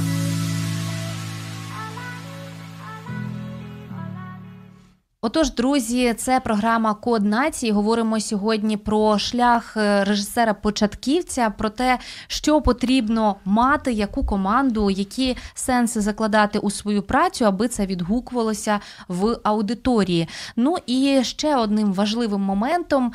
[5.25, 7.71] Отож, друзі, це програма Код нації.
[7.71, 16.01] Говоримо сьогодні про шлях е, режисера-початківця, про те, що потрібно мати, яку команду, які сенси
[16.01, 20.27] закладати у свою працю, аби це відгукувалося в аудиторії.
[20.55, 23.13] Ну і ще одним важливим моментом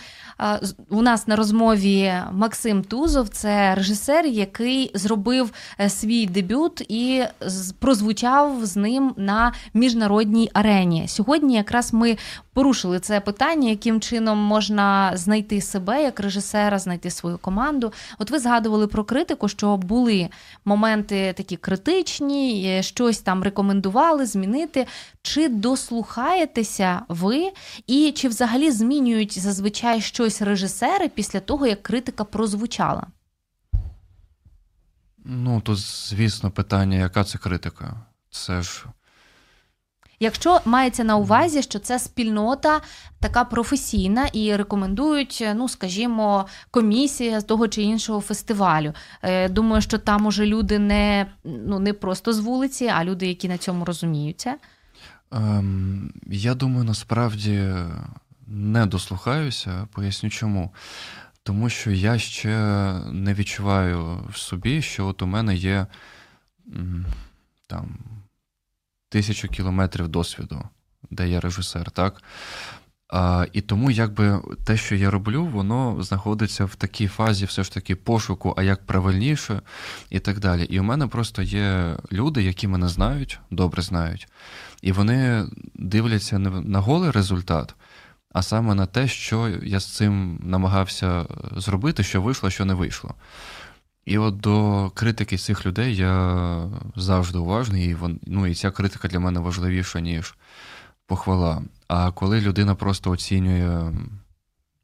[0.90, 7.24] у нас на розмові Максим Тузов, це режисер, який зробив е, свій дебют і
[7.78, 11.08] прозвучав з ним на міжнародній арені.
[11.08, 12.16] Сьогодні якраз ми
[12.52, 17.92] порушили це питання, яким чином можна знайти себе як режисера, знайти свою команду.
[18.18, 20.28] От ви згадували про критику, що були
[20.64, 24.86] моменти такі критичні, щось там рекомендували змінити.
[25.22, 27.50] Чи дослухаєтеся ви,
[27.86, 33.06] і чи взагалі змінюють зазвичай щось режисери після того, як критика прозвучала?
[35.24, 37.96] Ну, тут, звісно, питання, яка це критика?
[38.30, 38.84] Це ж.
[40.20, 42.80] Якщо мається на увазі, що це спільнота
[43.20, 48.92] така професійна і рекомендують, ну скажімо, комісія з того чи іншого фестивалю.
[49.22, 53.48] Е, думаю, що там уже люди не ну не просто з вулиці, а люди, які
[53.48, 54.54] на цьому розуміються.
[55.32, 57.74] Ем, Я думаю, насправді
[58.46, 60.70] не дослухаюся, поясню чому.
[61.42, 62.48] Тому що я ще
[63.12, 65.86] не відчуваю в собі, що от у мене є
[67.66, 67.98] там
[69.08, 70.62] тисячу кілометрів досвіду,
[71.10, 72.22] де я режисер, так?
[73.08, 77.72] А, І тому якби те, що я роблю, воно знаходиться в такій фазі все ж
[77.72, 79.62] таки пошуку, а як правильніше,
[80.10, 80.64] і так далі.
[80.64, 84.28] І у мене просто є люди, які мене знають, добре знають,
[84.82, 87.74] і вони дивляться не на голий результат,
[88.32, 93.14] а саме на те, що я з цим намагався зробити, що вийшло, що не вийшло.
[94.08, 99.08] І от до критики цих людей я завжди уважний, і вон, ну, і ця критика
[99.08, 100.34] для мене важливіша, ніж
[101.06, 101.62] похвала.
[101.88, 103.92] А коли людина просто оцінює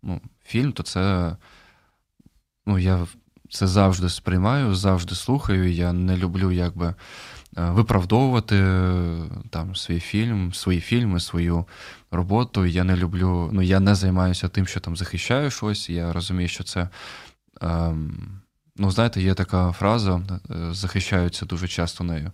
[0.02, 1.37] ну, фільм, то це
[2.66, 3.06] ну, я
[3.50, 5.72] це завжди сприймаю, завжди слухаю.
[5.72, 6.94] Я не люблю якби е,
[7.70, 8.56] виправдовувати
[9.50, 11.66] там свій фільм, свої фільми, свою
[12.10, 12.66] роботу.
[12.66, 15.90] Я не люблю, ну я не займаюся тим, що там захищаю щось.
[15.90, 16.88] Я розумію, що це.
[17.60, 18.40] Ем,
[18.76, 22.32] Ну, знаєте, є така фраза, е, захищаються дуже часто нею.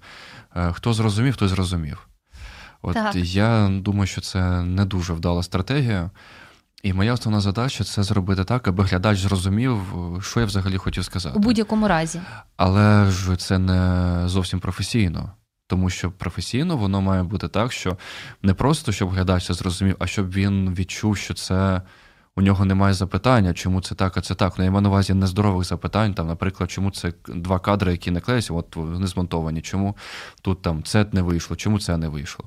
[0.56, 2.08] Е, хто зрозумів, той зрозумів.
[2.82, 3.14] От так.
[3.14, 6.10] я думаю, що це не дуже вдала стратегія.
[6.82, 9.82] І моя основна задача це зробити так, аби глядач зрозумів,
[10.22, 11.38] що я взагалі хотів сказати.
[11.38, 12.20] У будь-якому разі.
[12.56, 15.32] Але ж це не зовсім професійно.
[15.66, 17.96] Тому що професійно воно має бути так, що
[18.42, 21.82] не просто щоб глядач це зрозумів, а щоб він відчув, що це
[22.36, 24.58] у нього немає запитання, чому це так, а це так.
[24.58, 28.20] Ну, я маю на увазі нездорових запитань, там, наприклад, чому це два кадри, які не
[28.20, 29.96] клеються, от вони змонтовані, чому
[30.42, 32.44] тут там це не вийшло, чому це не вийшло.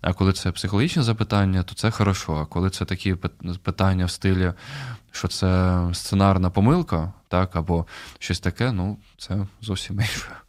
[0.00, 2.36] А коли це психологічне запитання, то це хорошо.
[2.36, 3.14] А коли це такі
[3.62, 4.52] питання в стилі,
[5.10, 7.86] що це сценарна помилка, так, або
[8.18, 10.43] щось таке, ну це зовсім інше.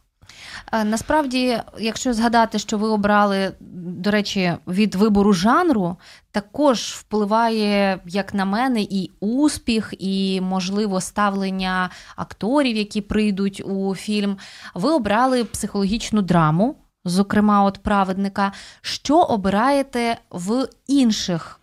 [0.72, 5.96] Е, насправді, якщо згадати, що ви обрали, до речі, від вибору жанру,
[6.30, 14.36] також впливає, як на мене, і успіх, і, можливо, ставлення акторів, які прийдуть у фільм.
[14.74, 18.52] Ви обрали психологічну драму, зокрема, от праведника.
[18.80, 21.60] Що обираєте в інших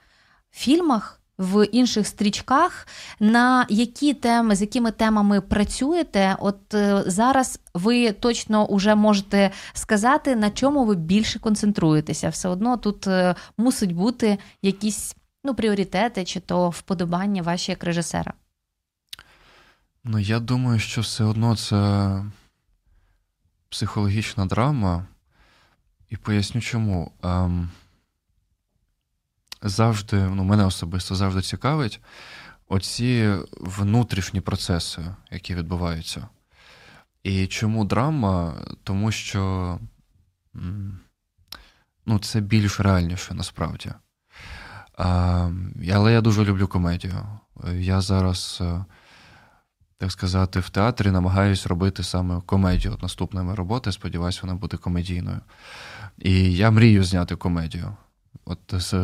[0.52, 1.23] фільмах?
[1.44, 2.88] В інших стрічках,
[3.20, 6.36] на які теми, з якими темами працюєте?
[6.40, 12.30] От е, зараз ви точно вже можете сказати, на чому ви більше концентруєтеся.
[12.30, 18.34] Все одно тут е, мусить бути якісь ну, пріоритети чи то вподобання ваші як режисера.
[20.04, 22.24] Ну, я думаю, що все одно це
[23.70, 25.06] психологічна драма,
[26.10, 27.12] і поясню чому.
[27.24, 27.70] Ем
[29.64, 32.02] завжди, ну, мене особисто завжди цікавить
[32.68, 36.28] оці внутрішні процеси, які відбуваються.
[37.24, 38.54] І чому драма?
[38.84, 39.80] Тому що
[42.06, 43.92] ну, це більш реальніше насправді.
[45.94, 47.26] Але я дуже люблю комедію.
[47.74, 48.86] Я зараз, е,
[49.98, 52.94] так сказати, в театрі намагаюся робити саме комедію.
[52.94, 55.40] От наступна моя робота, сподіваюся, вона буде комедійною.
[56.18, 57.96] І я мрію зняти комедію
[58.46, 58.60] от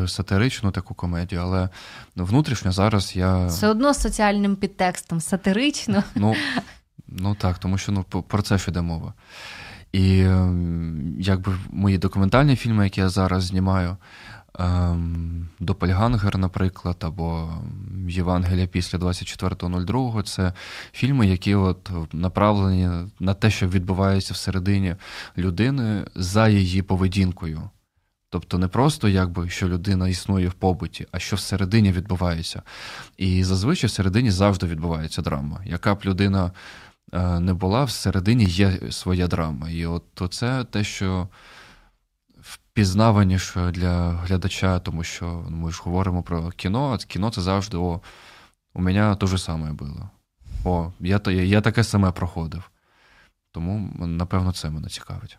[0.08, 1.70] сатиричну таку комедію, але
[2.16, 3.46] внутрішньо зараз я.
[3.46, 6.04] Все одно з соціальним підтекстом, сатирично.
[6.16, 6.36] Ну,
[7.08, 9.14] ну так, тому що ну, про це ж йде мова.
[9.92, 13.98] І ем, якби мої документальні фільми, які я зараз знімаю,
[14.60, 17.50] ем, Допельгангер, наприклад, або
[18.08, 20.54] Євангелія після 24.02, це
[20.92, 24.96] фільми, які от направлені на те, що відбувається всередині
[25.38, 27.70] людини за її поведінкою.
[28.30, 32.62] Тобто не просто якби що людина існує в побуті, а що всередині відбувається.
[33.18, 35.62] І зазвичай всередині завжди відбувається драма.
[35.66, 36.52] Яка б людина
[37.14, 39.70] е, не була, всередині є своя драма.
[39.70, 41.28] І от це те, що
[42.42, 48.02] впізнаваніше для глядача, тому що ми ж говоримо про кіно, а кіно це завжди о,
[48.74, 50.10] у мене те же саме було.
[50.66, 52.72] О, я, я, я таке саме проходив.
[53.52, 55.38] Тому, напевно, це мене цікавить.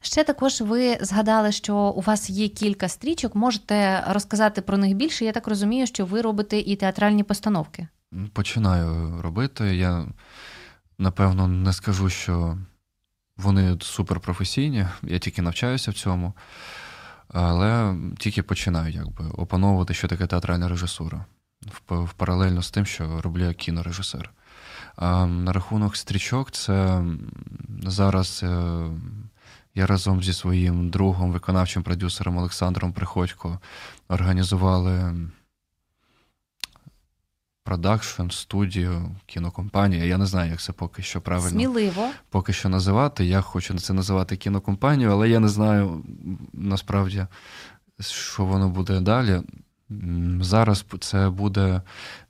[0.00, 3.34] Ще також ви згадали, що у вас є кілька стрічок.
[3.34, 5.24] Можете розказати про них більше.
[5.24, 7.88] Я так розумію, що ви робите і театральні постановки.
[8.32, 9.76] Починаю робити.
[9.76, 10.06] Я
[10.98, 12.58] напевно не скажу, що
[13.36, 16.32] вони суперпрофесійні, я тільки навчаюся в цьому,
[17.28, 21.24] але тільки починаю якби опановувати, що таке театральна режисура
[21.88, 24.30] в паралельно з тим, що роблю кінорежисер.
[25.26, 27.04] На рахунок стрічок, це
[27.82, 28.80] зараз е,
[29.78, 33.58] я разом зі своїм другом, виконавчим продюсером Олександром Приходько
[34.08, 35.14] організували
[37.64, 40.06] продакшн, студію, кінокомпанію.
[40.06, 42.10] Я не знаю, як це поки що правильно Сміливо.
[42.30, 43.24] поки що називати.
[43.24, 46.04] Я хочу це називати кінокомпанію, але я не знаю
[46.52, 47.26] насправді,
[48.00, 49.42] що воно буде далі.
[50.40, 51.82] Зараз це буде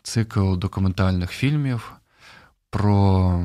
[0.02, 1.92] цикл документальних фільмів
[2.70, 3.44] про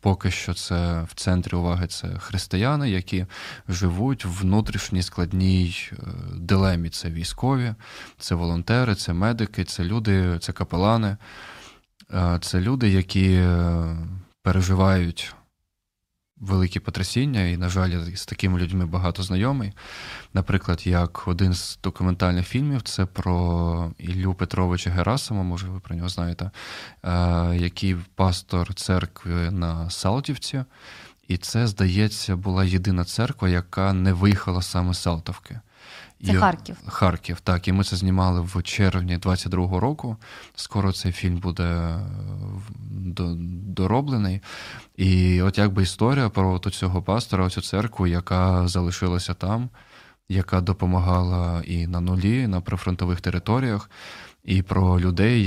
[0.00, 3.26] поки що це в центрі уваги це християни, які
[3.68, 5.96] живуть в внутрішній складній е,
[6.34, 6.90] дилемі.
[6.90, 7.74] Це військові,
[8.18, 11.16] це волонтери, це медики, це люди, це капелани,
[12.14, 13.96] е, це люди, які е,
[14.42, 15.34] переживають
[16.40, 19.72] великі потрясіння, і, на жаль, з такими людьми багато знайомий.
[20.34, 26.08] Наприклад, як один з документальних фільмів це про Іллю Петровича Герасима, може, ви про нього
[26.08, 26.50] знаєте,
[27.02, 27.10] е,
[27.56, 30.64] який пастор церкви на Салтівці.
[31.28, 35.60] І це, здається, була єдина церква, яка не виїхала саме з Салтовки.
[36.24, 36.76] Це і, Харків.
[36.86, 37.68] Харків, так.
[37.68, 40.16] І ми це знімали в червні 22-го року.
[40.54, 42.00] Скоро цей фільм буде е,
[43.66, 44.40] дороблений.
[44.96, 49.68] І от якби історія про цього пастора, цю церкву, яка залишилася там,
[50.28, 53.90] яка допомагала і на нулі, і на прифронтових територіях,
[54.44, 55.42] і про людей,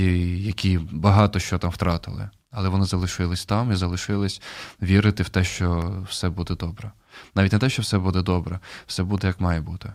[0.46, 2.30] які багато що там втратили.
[2.50, 4.42] Але вони залишились там і залишились
[4.82, 6.92] вірити в те, що все буде добре.
[7.34, 9.92] Навіть не те, що все буде добре, все буде як має бути.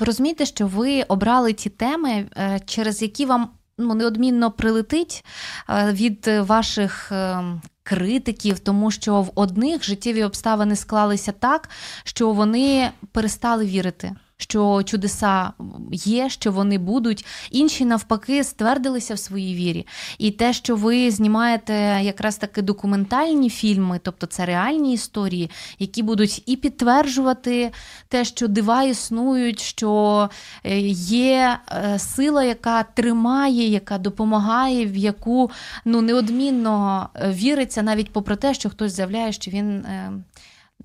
[0.00, 5.24] Ви розумієте, що ви обрали ті теми, е, через які вам ну, неодмінно прилетить
[5.70, 11.68] е, від ваших ем, критиків, тому що в одних життєві обставини склалися так,
[12.04, 15.52] що вони перестали вірити що чудеса
[15.92, 17.26] є, що вони будуть.
[17.50, 19.86] Інші навпаки ствердилися в своїй вірі.
[20.18, 26.42] І те, що ви знімаєте якраз таки документальні фільми, тобто це реальні історії, які будуть
[26.46, 27.72] і підтверджувати
[28.08, 30.30] те, що дива існують, що
[30.64, 35.50] е, є е, сила, яка тримає, яка допомагає, в яку
[35.84, 39.84] ну неодмінно е, віриться, навіть попри те, що хтось заявляє, що він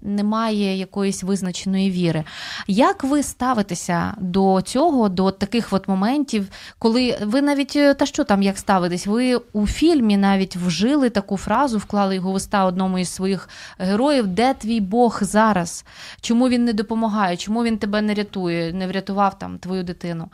[0.01, 2.23] немає якоїсь визначеної віри.
[2.67, 6.47] Як ви ставитеся до цього, до таких от моментів,
[6.79, 9.07] коли ви навіть е, та що там як ставитесь?
[9.07, 14.27] Ви у фільмі навіть вжили таку фразу, вклали його в уста одному із своїх героїв,
[14.27, 15.85] де твій Бог зараз?
[16.21, 17.37] Чому він не допомагає?
[17.37, 20.29] Чому він тебе не рятує, не врятував там твою дитину?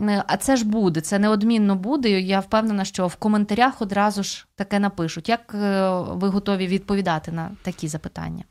[0.00, 2.20] Е, а це ж буде, це неодмінно буде.
[2.20, 5.28] Я впевнена, що в коментарях одразу ж таке напишуть.
[5.28, 8.44] Як е, ви готові відповідати на такі запитання?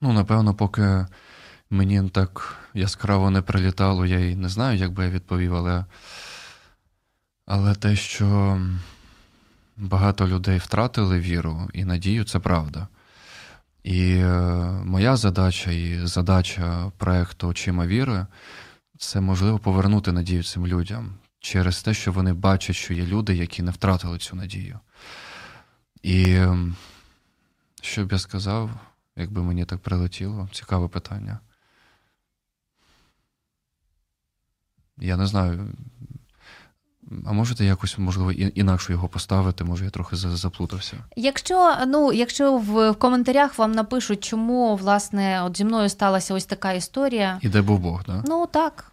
[0.00, 1.06] Ну, напевно, поки
[1.70, 5.84] мені так яскраво не прилітало, я і не знаю, як би я відповів, але
[7.46, 8.60] але те, що
[9.76, 12.88] багато людей втратили віру і надію, це правда.
[13.82, 14.32] І е,
[14.84, 18.26] моя задача і задача проєкту Очима віри
[18.98, 23.62] це можливо повернути надію цим людям через те, що вони бачать, що є люди, які
[23.62, 24.80] не втратили цю надію.
[26.02, 26.76] І ем,
[27.82, 28.70] що б я сказав?
[29.20, 30.48] Якби мені так прилетіло.
[30.52, 31.38] Цікаве питання.
[34.98, 35.68] Я не знаю.
[37.26, 40.96] А можете якось, можливо, інакше його поставити, може, я трохи заплутався.
[41.16, 46.72] Якщо ну, якщо в коментарях вам напишуть, чому власне от зі мною сталася ось така
[46.72, 47.38] історія.
[47.42, 48.24] І де був Бог, так?
[48.28, 48.89] Ну так.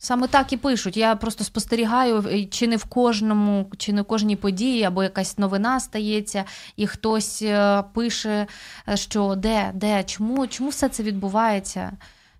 [0.00, 0.96] Саме так і пишуть.
[0.96, 5.80] Я просто спостерігаю, чи не в кожному, чи не в кожній події, або якась новина
[5.80, 6.44] стається,
[6.76, 8.46] і хтось е, пише,
[8.88, 11.92] е, що де, де, чому, чому все це відбувається?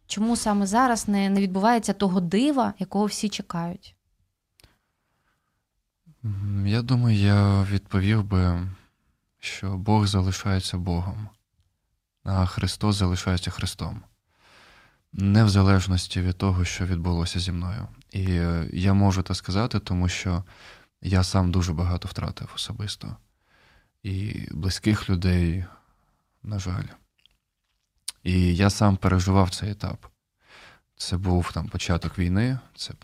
[0.06, 3.94] Чому саме зараз не, не відбувається того дива, якого всі чекають?
[6.64, 8.68] Я думаю, я відповів би,
[9.38, 11.28] що Бог залишається Богом,
[12.24, 14.02] а Христос залишається Христом
[15.12, 17.88] не в залежності від того, що відбулося зі мною.
[18.12, 20.44] І е, я можу це сказати, тому що
[21.02, 23.16] я сам дуже багато втратив особисто.
[24.02, 25.64] І близьких людей,
[26.42, 26.84] на жаль.
[28.22, 30.06] І я сам переживав цей етап.
[30.96, 32.94] Це був там початок війни, це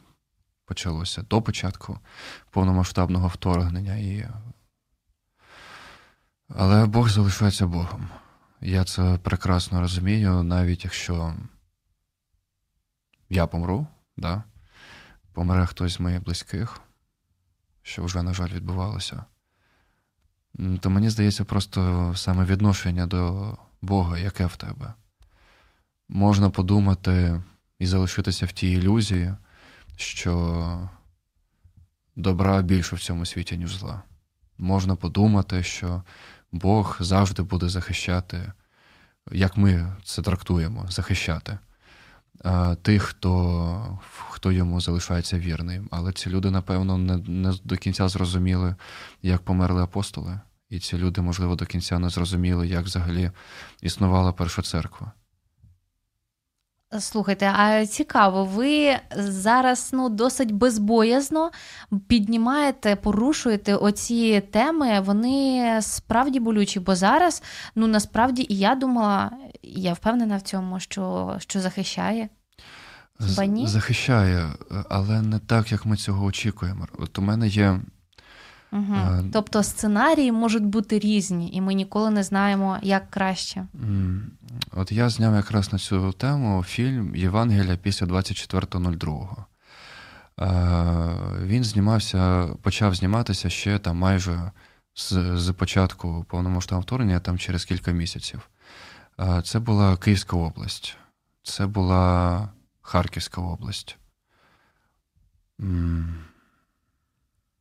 [0.64, 1.98] почалося до початку
[2.50, 3.96] повномасштабного вторгнення.
[3.96, 4.28] І...
[6.48, 8.09] Але Бог залишається Богом.
[8.61, 11.34] Я це прекрасно розумію, навіть якщо
[13.35, 14.45] я помру, да?
[15.32, 16.80] помре хтось з моїх близьких,
[17.82, 19.24] що вже, на жаль, відбувалося.
[20.80, 24.95] То мені здається, просто саме відношення до Бога, яке в тебе.
[26.09, 27.43] Можна подумати
[27.78, 29.35] і залишитися в тій ілюзії,
[29.97, 30.89] що
[32.16, 34.03] добра більше в цьому світі, ніж зла.
[34.59, 36.03] Можна подумати, що
[36.53, 38.53] Бог завжди буде захищати,
[39.32, 41.59] як ми це трактуємо, захищати
[42.82, 43.99] тих, хто
[44.30, 45.89] хто йому залишається вірним.
[45.91, 48.74] Але ці люди, напевно, не, не до кінця зрозуміли,
[49.22, 50.41] як померли апостоли.
[50.70, 53.30] І ці люди, можливо, до кінця не зрозуміли, як взагалі
[53.82, 55.12] існувала перша церква.
[56.99, 61.51] Слухайте, а цікаво, ви зараз ну досить безбоязно
[62.09, 65.01] піднімаєте, порушуєте оці теми.
[65.01, 67.42] Вони справді болючі, бо зараз
[67.74, 69.30] ну насправді і я думала,
[69.62, 72.28] я впевнена в цьому, що що захищає.
[73.20, 73.66] Хіба ні?
[73.66, 74.49] Захищає,
[74.90, 76.86] але не так, як ми цього очікуємо.
[76.99, 77.80] От у мене є
[78.72, 78.95] Угу.
[78.95, 83.66] А, тобто сценарії можуть бути різні, і ми ніколи не знаємо, як краще.
[84.72, 89.44] От я зняв якраз на цю тему фільм Євангелія після 24.02.
[91.46, 94.50] Він знімався, почав зніматися ще там майже
[94.94, 98.50] з, з початку повномасштабного вторгнення, там через кілька місяців.
[99.44, 100.96] Це була Київська область,
[101.42, 102.48] це була
[102.82, 103.98] Харківська область.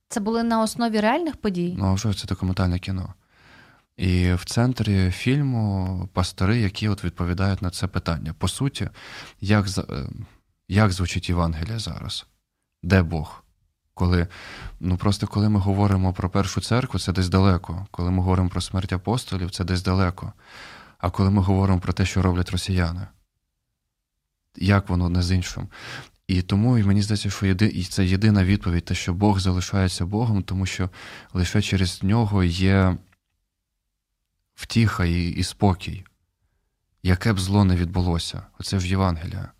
[0.09, 1.75] Це були на основі реальних подій?
[1.77, 3.13] Ну, вже це документальне кіно.
[3.97, 8.33] І в центрі фільму пастори, які от відповідають на це питання.
[8.33, 8.89] По суті,
[9.41, 10.09] як е,
[10.67, 12.25] як звучить Євангелія зараз?
[12.83, 13.43] Де Бог?
[13.93, 14.27] Коли,
[14.79, 17.87] Ну просто коли ми говоримо про першу церкву, це десь далеко.
[17.91, 20.33] Коли ми говоримо про смерть апостолів, це десь далеко.
[20.97, 23.07] А коли ми говоримо про те, що роблять росіяни,
[24.55, 25.67] як воно не з іншим?
[26.27, 30.43] І тому і мені здається, що єди, це єдина відповідь, те, що Бог залишається Богом,
[30.43, 30.89] тому що
[31.33, 32.97] лише через нього є
[34.55, 36.03] втіха і, і спокій.
[37.03, 39.51] Яке б зло не відбулося, оце ж Євангелія,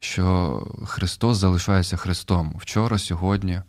[0.00, 3.62] що Христос залишається Христом вчора, сьогодні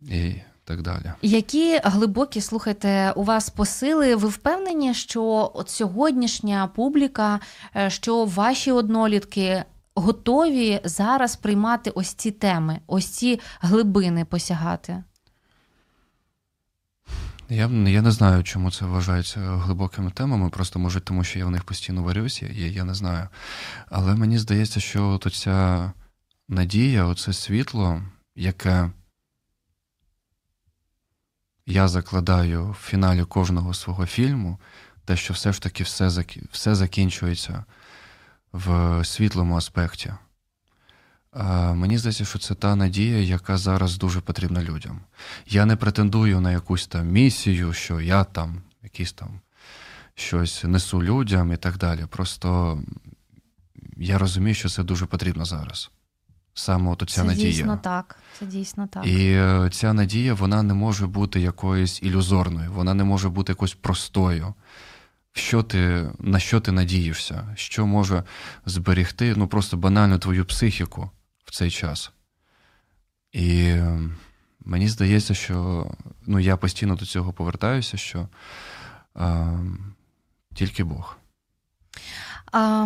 [0.00, 0.34] і
[0.64, 1.12] так далі.
[1.22, 4.16] Які глибокі, слухайте, у вас посили?
[4.16, 7.40] Ви впевнені, що от сьогоднішня публіка,
[7.76, 15.04] е, що ваші однолітки готові зараз приймати ось ці теми, ось ці глибини посягати?
[17.52, 20.50] Я я не знаю, чому це вважається глибокими темами.
[20.50, 23.28] Просто може, тому що я в них постійно варюся, я, я не знаю.
[23.90, 25.92] Але мені здається, що от ця
[26.48, 28.02] надія, оце світло,
[28.36, 28.90] яке
[31.66, 34.58] я закладаю в фіналі кожного свого фільму,
[35.04, 37.64] те, що все ж таки все, все закінчується
[38.52, 40.12] в світлому аспекті.
[41.74, 45.00] Мені здається, що це та надія, яка зараз дуже потрібна людям.
[45.46, 49.40] Я не претендую на якусь там місію, що я там якісь там
[50.14, 52.06] щось несу людям і так далі.
[52.08, 52.78] Просто
[53.96, 55.90] я розумію, що це дуже потрібно зараз.
[56.54, 57.50] Саме от ця це надія.
[57.50, 58.16] Дійсно так.
[58.38, 59.06] Це дійсно так.
[59.06, 63.74] І е, ця надія вона не може бути якоюсь ілюзорною, вона не може бути якоюсь
[63.74, 64.54] простою
[65.32, 68.22] що ти, на що ти надієшся, що може
[68.66, 71.10] зберегти ну, просто банально твою психіку
[71.52, 72.12] цей час.
[73.32, 74.16] І ем,
[74.60, 75.86] мені здається, що
[76.26, 78.28] ну, я постійно до цього повертаюся, що
[79.16, 79.58] е,
[80.54, 81.16] тільки Бог.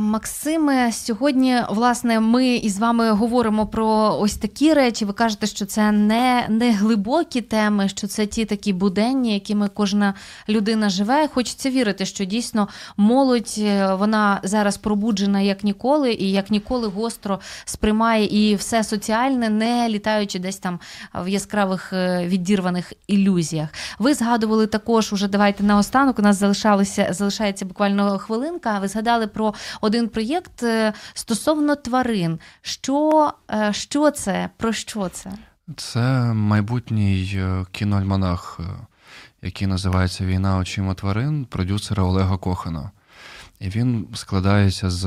[0.00, 5.04] Максиме, сьогодні, власне, ми із вами говоримо про ось такі речі.
[5.04, 10.14] Ви кажете, що це не не глибокі теми, що це ті такі буденні, якими кожна
[10.48, 11.28] людина живе.
[11.28, 17.40] Хочеться вірити, що дійсно молодь е, вона зараз пробуджена як ніколи, і як ніколи гостро
[17.64, 20.80] сприймає і все соціальне, не літаючи десь там
[21.14, 23.68] в яскравих е, відірваних ілюзіях.
[23.98, 26.18] Ви згадували також, уже давайте наостанок.
[26.18, 28.78] У нас залишалося залишається буквально хвилинка.
[28.78, 32.38] Ви згадали про один проєкт е, стосовно тварин.
[32.62, 34.50] Що, е, Що це?
[34.56, 35.32] Про що це?
[35.76, 36.00] Це
[36.32, 38.60] майбутній е, кіноальманах,
[39.42, 42.90] який називається Війна очима тварин продюсера Олега Кохана.
[43.60, 45.02] І він складається з,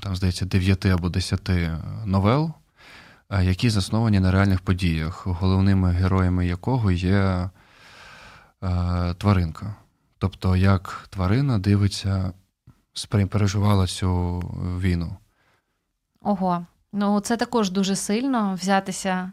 [0.00, 1.50] там, здається, 9 або 10
[2.04, 2.52] новел,
[3.42, 7.50] які засновані на реальних подіях, головними героями якого є
[8.62, 9.74] е, тваринка.
[10.18, 12.32] Тобто, як тварина дивиться
[13.06, 14.38] переживала цю
[14.80, 15.16] війну.
[16.22, 19.32] Ого, ну це також дуже сильно взятися.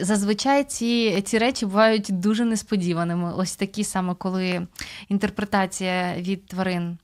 [0.00, 3.32] Зазвичай ці ці речі бувають дуже несподіваними.
[3.36, 4.66] Ось такі саме, коли
[5.08, 6.98] інтерпретація від тварин.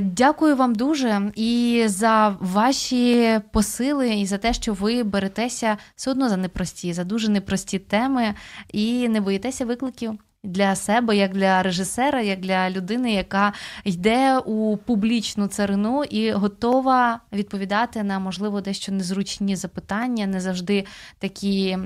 [0.00, 6.28] Дякую вам дуже і за ваші посили, і за те, що ви беретеся все одно
[6.28, 8.34] за непрості, за дуже непрості теми
[8.72, 13.52] і не боїтеся викликів для себе, як для режисера, як для людини, яка
[13.84, 20.86] йде у публічну царину і готова відповідати на можливо дещо незручні запитання, не завжди
[21.18, 21.78] такі.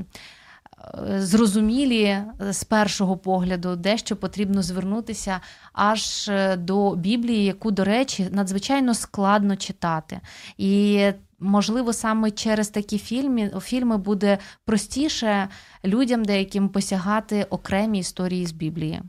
[1.18, 2.18] Зрозумілі
[2.50, 5.40] з першого погляду, дещо потрібно звернутися
[5.72, 10.20] аж до Біблії, яку, до речі, надзвичайно складно читати.
[10.58, 11.04] І
[11.38, 15.48] можливо, саме через такі фільми фільми буде простіше
[15.84, 19.02] людям деяким посягати окремі історії з Біблії.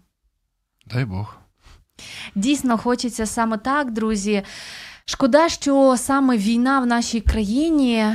[0.85, 1.35] Дай Бог.
[2.35, 4.43] Дійсно, хочеться саме так, друзі.
[5.05, 8.05] Шкода, що саме війна в нашій країні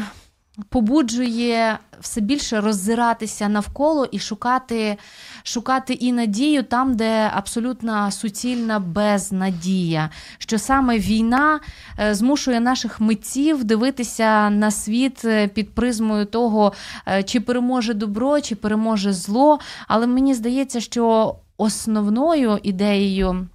[0.69, 4.97] побуджує все більше роззиратися навколо і шукати
[5.43, 10.11] шукати і надію там, де абсолютна суцільна безнадія.
[10.39, 11.61] Що саме війна
[11.99, 16.73] е, змушує наших митців дивитися на світ е, під призмою того,
[17.09, 19.59] е, чи переможе добро, чи переможе зло.
[19.89, 23.47] Але мені здається, що основною ідеєю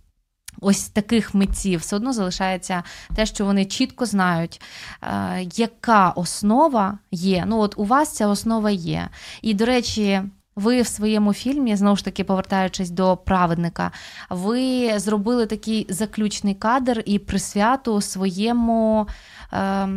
[0.61, 2.83] ось таких митців все одно залишається
[3.15, 4.61] те, що вони чітко знають,
[5.01, 7.43] е, яка основа є.
[7.47, 9.09] Ну, от у вас ця основа є.
[9.41, 10.21] І, до речі,
[10.55, 13.91] ви в своєму фільмі, знову ж таки, повертаючись до праведника,
[14.29, 19.07] ви зробили такий заключний кадр і присвяту своєму,
[19.53, 19.87] е,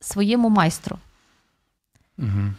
[0.00, 0.98] своєму майстру.
[2.18, 2.52] Угу.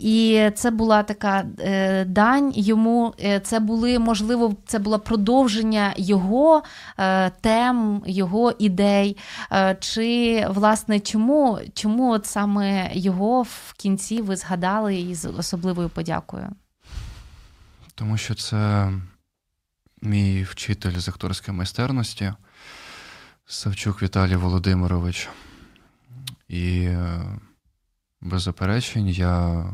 [0.00, 3.14] І це була така е, дань йому.
[3.20, 6.62] Е, це були можливо, це було продовження його
[6.98, 9.16] е, тем, його ідей.
[9.52, 16.48] Е, чи власне чому чому от саме його в кінці ви згадали із особливою подякою?
[17.94, 18.92] Тому що це
[20.02, 22.32] мій вчитель з акторської майстерності
[23.46, 25.28] Савчук Віталій Володимирович.
[26.48, 27.22] І е,
[28.20, 29.64] без заперечень я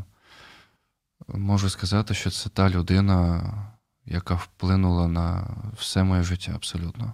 [1.27, 3.43] можу сказати, що це та людина,
[4.05, 5.47] яка вплинула на
[5.77, 7.13] все моє життя абсолютно.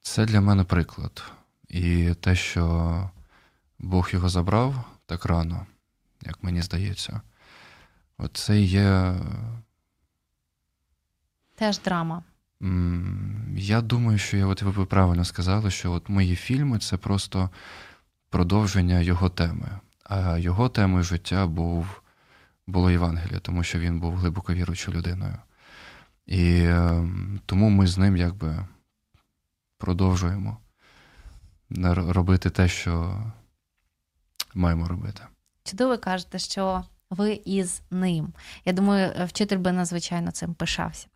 [0.00, 1.22] Це для мене приклад.
[1.68, 3.10] І те, що
[3.78, 5.66] Бог його забрав так рано,
[6.22, 7.20] як мені здається,
[8.32, 9.14] це є.
[11.54, 12.22] Теж драма.
[13.56, 17.50] Я думаю, що я от ви правильно сказали, що от мої фільми це просто
[18.30, 19.68] продовження його теми.
[20.04, 22.02] А його темою життя був
[22.66, 25.38] було Євангеліє, тому що він був глибоко віруючою людиною.
[26.26, 27.08] І е,
[27.46, 28.66] тому ми з ним якби
[29.78, 30.58] продовжуємо
[31.96, 33.22] робити те, що
[34.54, 35.22] маємо робити.
[35.64, 38.28] Чудово кажете, що ви із ним.
[38.64, 41.06] Я думаю, вчитель би надзвичайно цим пишався.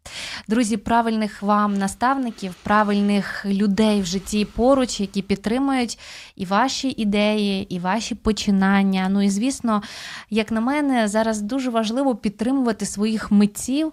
[0.48, 5.98] Друзі, правильних вам наставників, правильних людей в житті поруч, які підтримують
[6.36, 9.08] і ваші ідеї, і ваші починання.
[9.08, 9.82] Ну і звісно,
[10.30, 13.92] як на мене, зараз дуже важливо підтримувати своїх митців,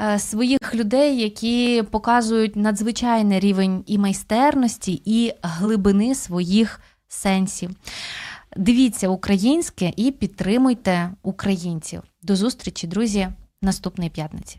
[0.00, 7.70] е, своїх людей, які показують надзвичайний рівень і майстерності, і глибини своїх сенсів.
[8.56, 12.02] Дивіться українське і підтримуйте українців.
[12.22, 13.28] До зустрічі, друзі,
[13.62, 14.58] наступної п'ятниці.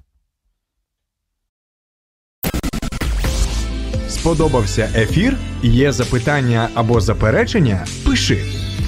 [4.10, 5.38] Сподобався ефір?
[5.64, 7.86] Є запитання або заперечення?
[8.06, 8.46] Пиши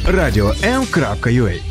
[0.07, 1.61] radio.m.ua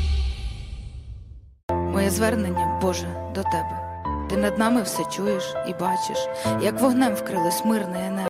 [1.93, 3.85] Моє звернення, Боже, до тебе.
[4.30, 6.18] Ти над нами все чуєш і бачиш,
[6.62, 8.20] як вогнем вкрили смирне небо.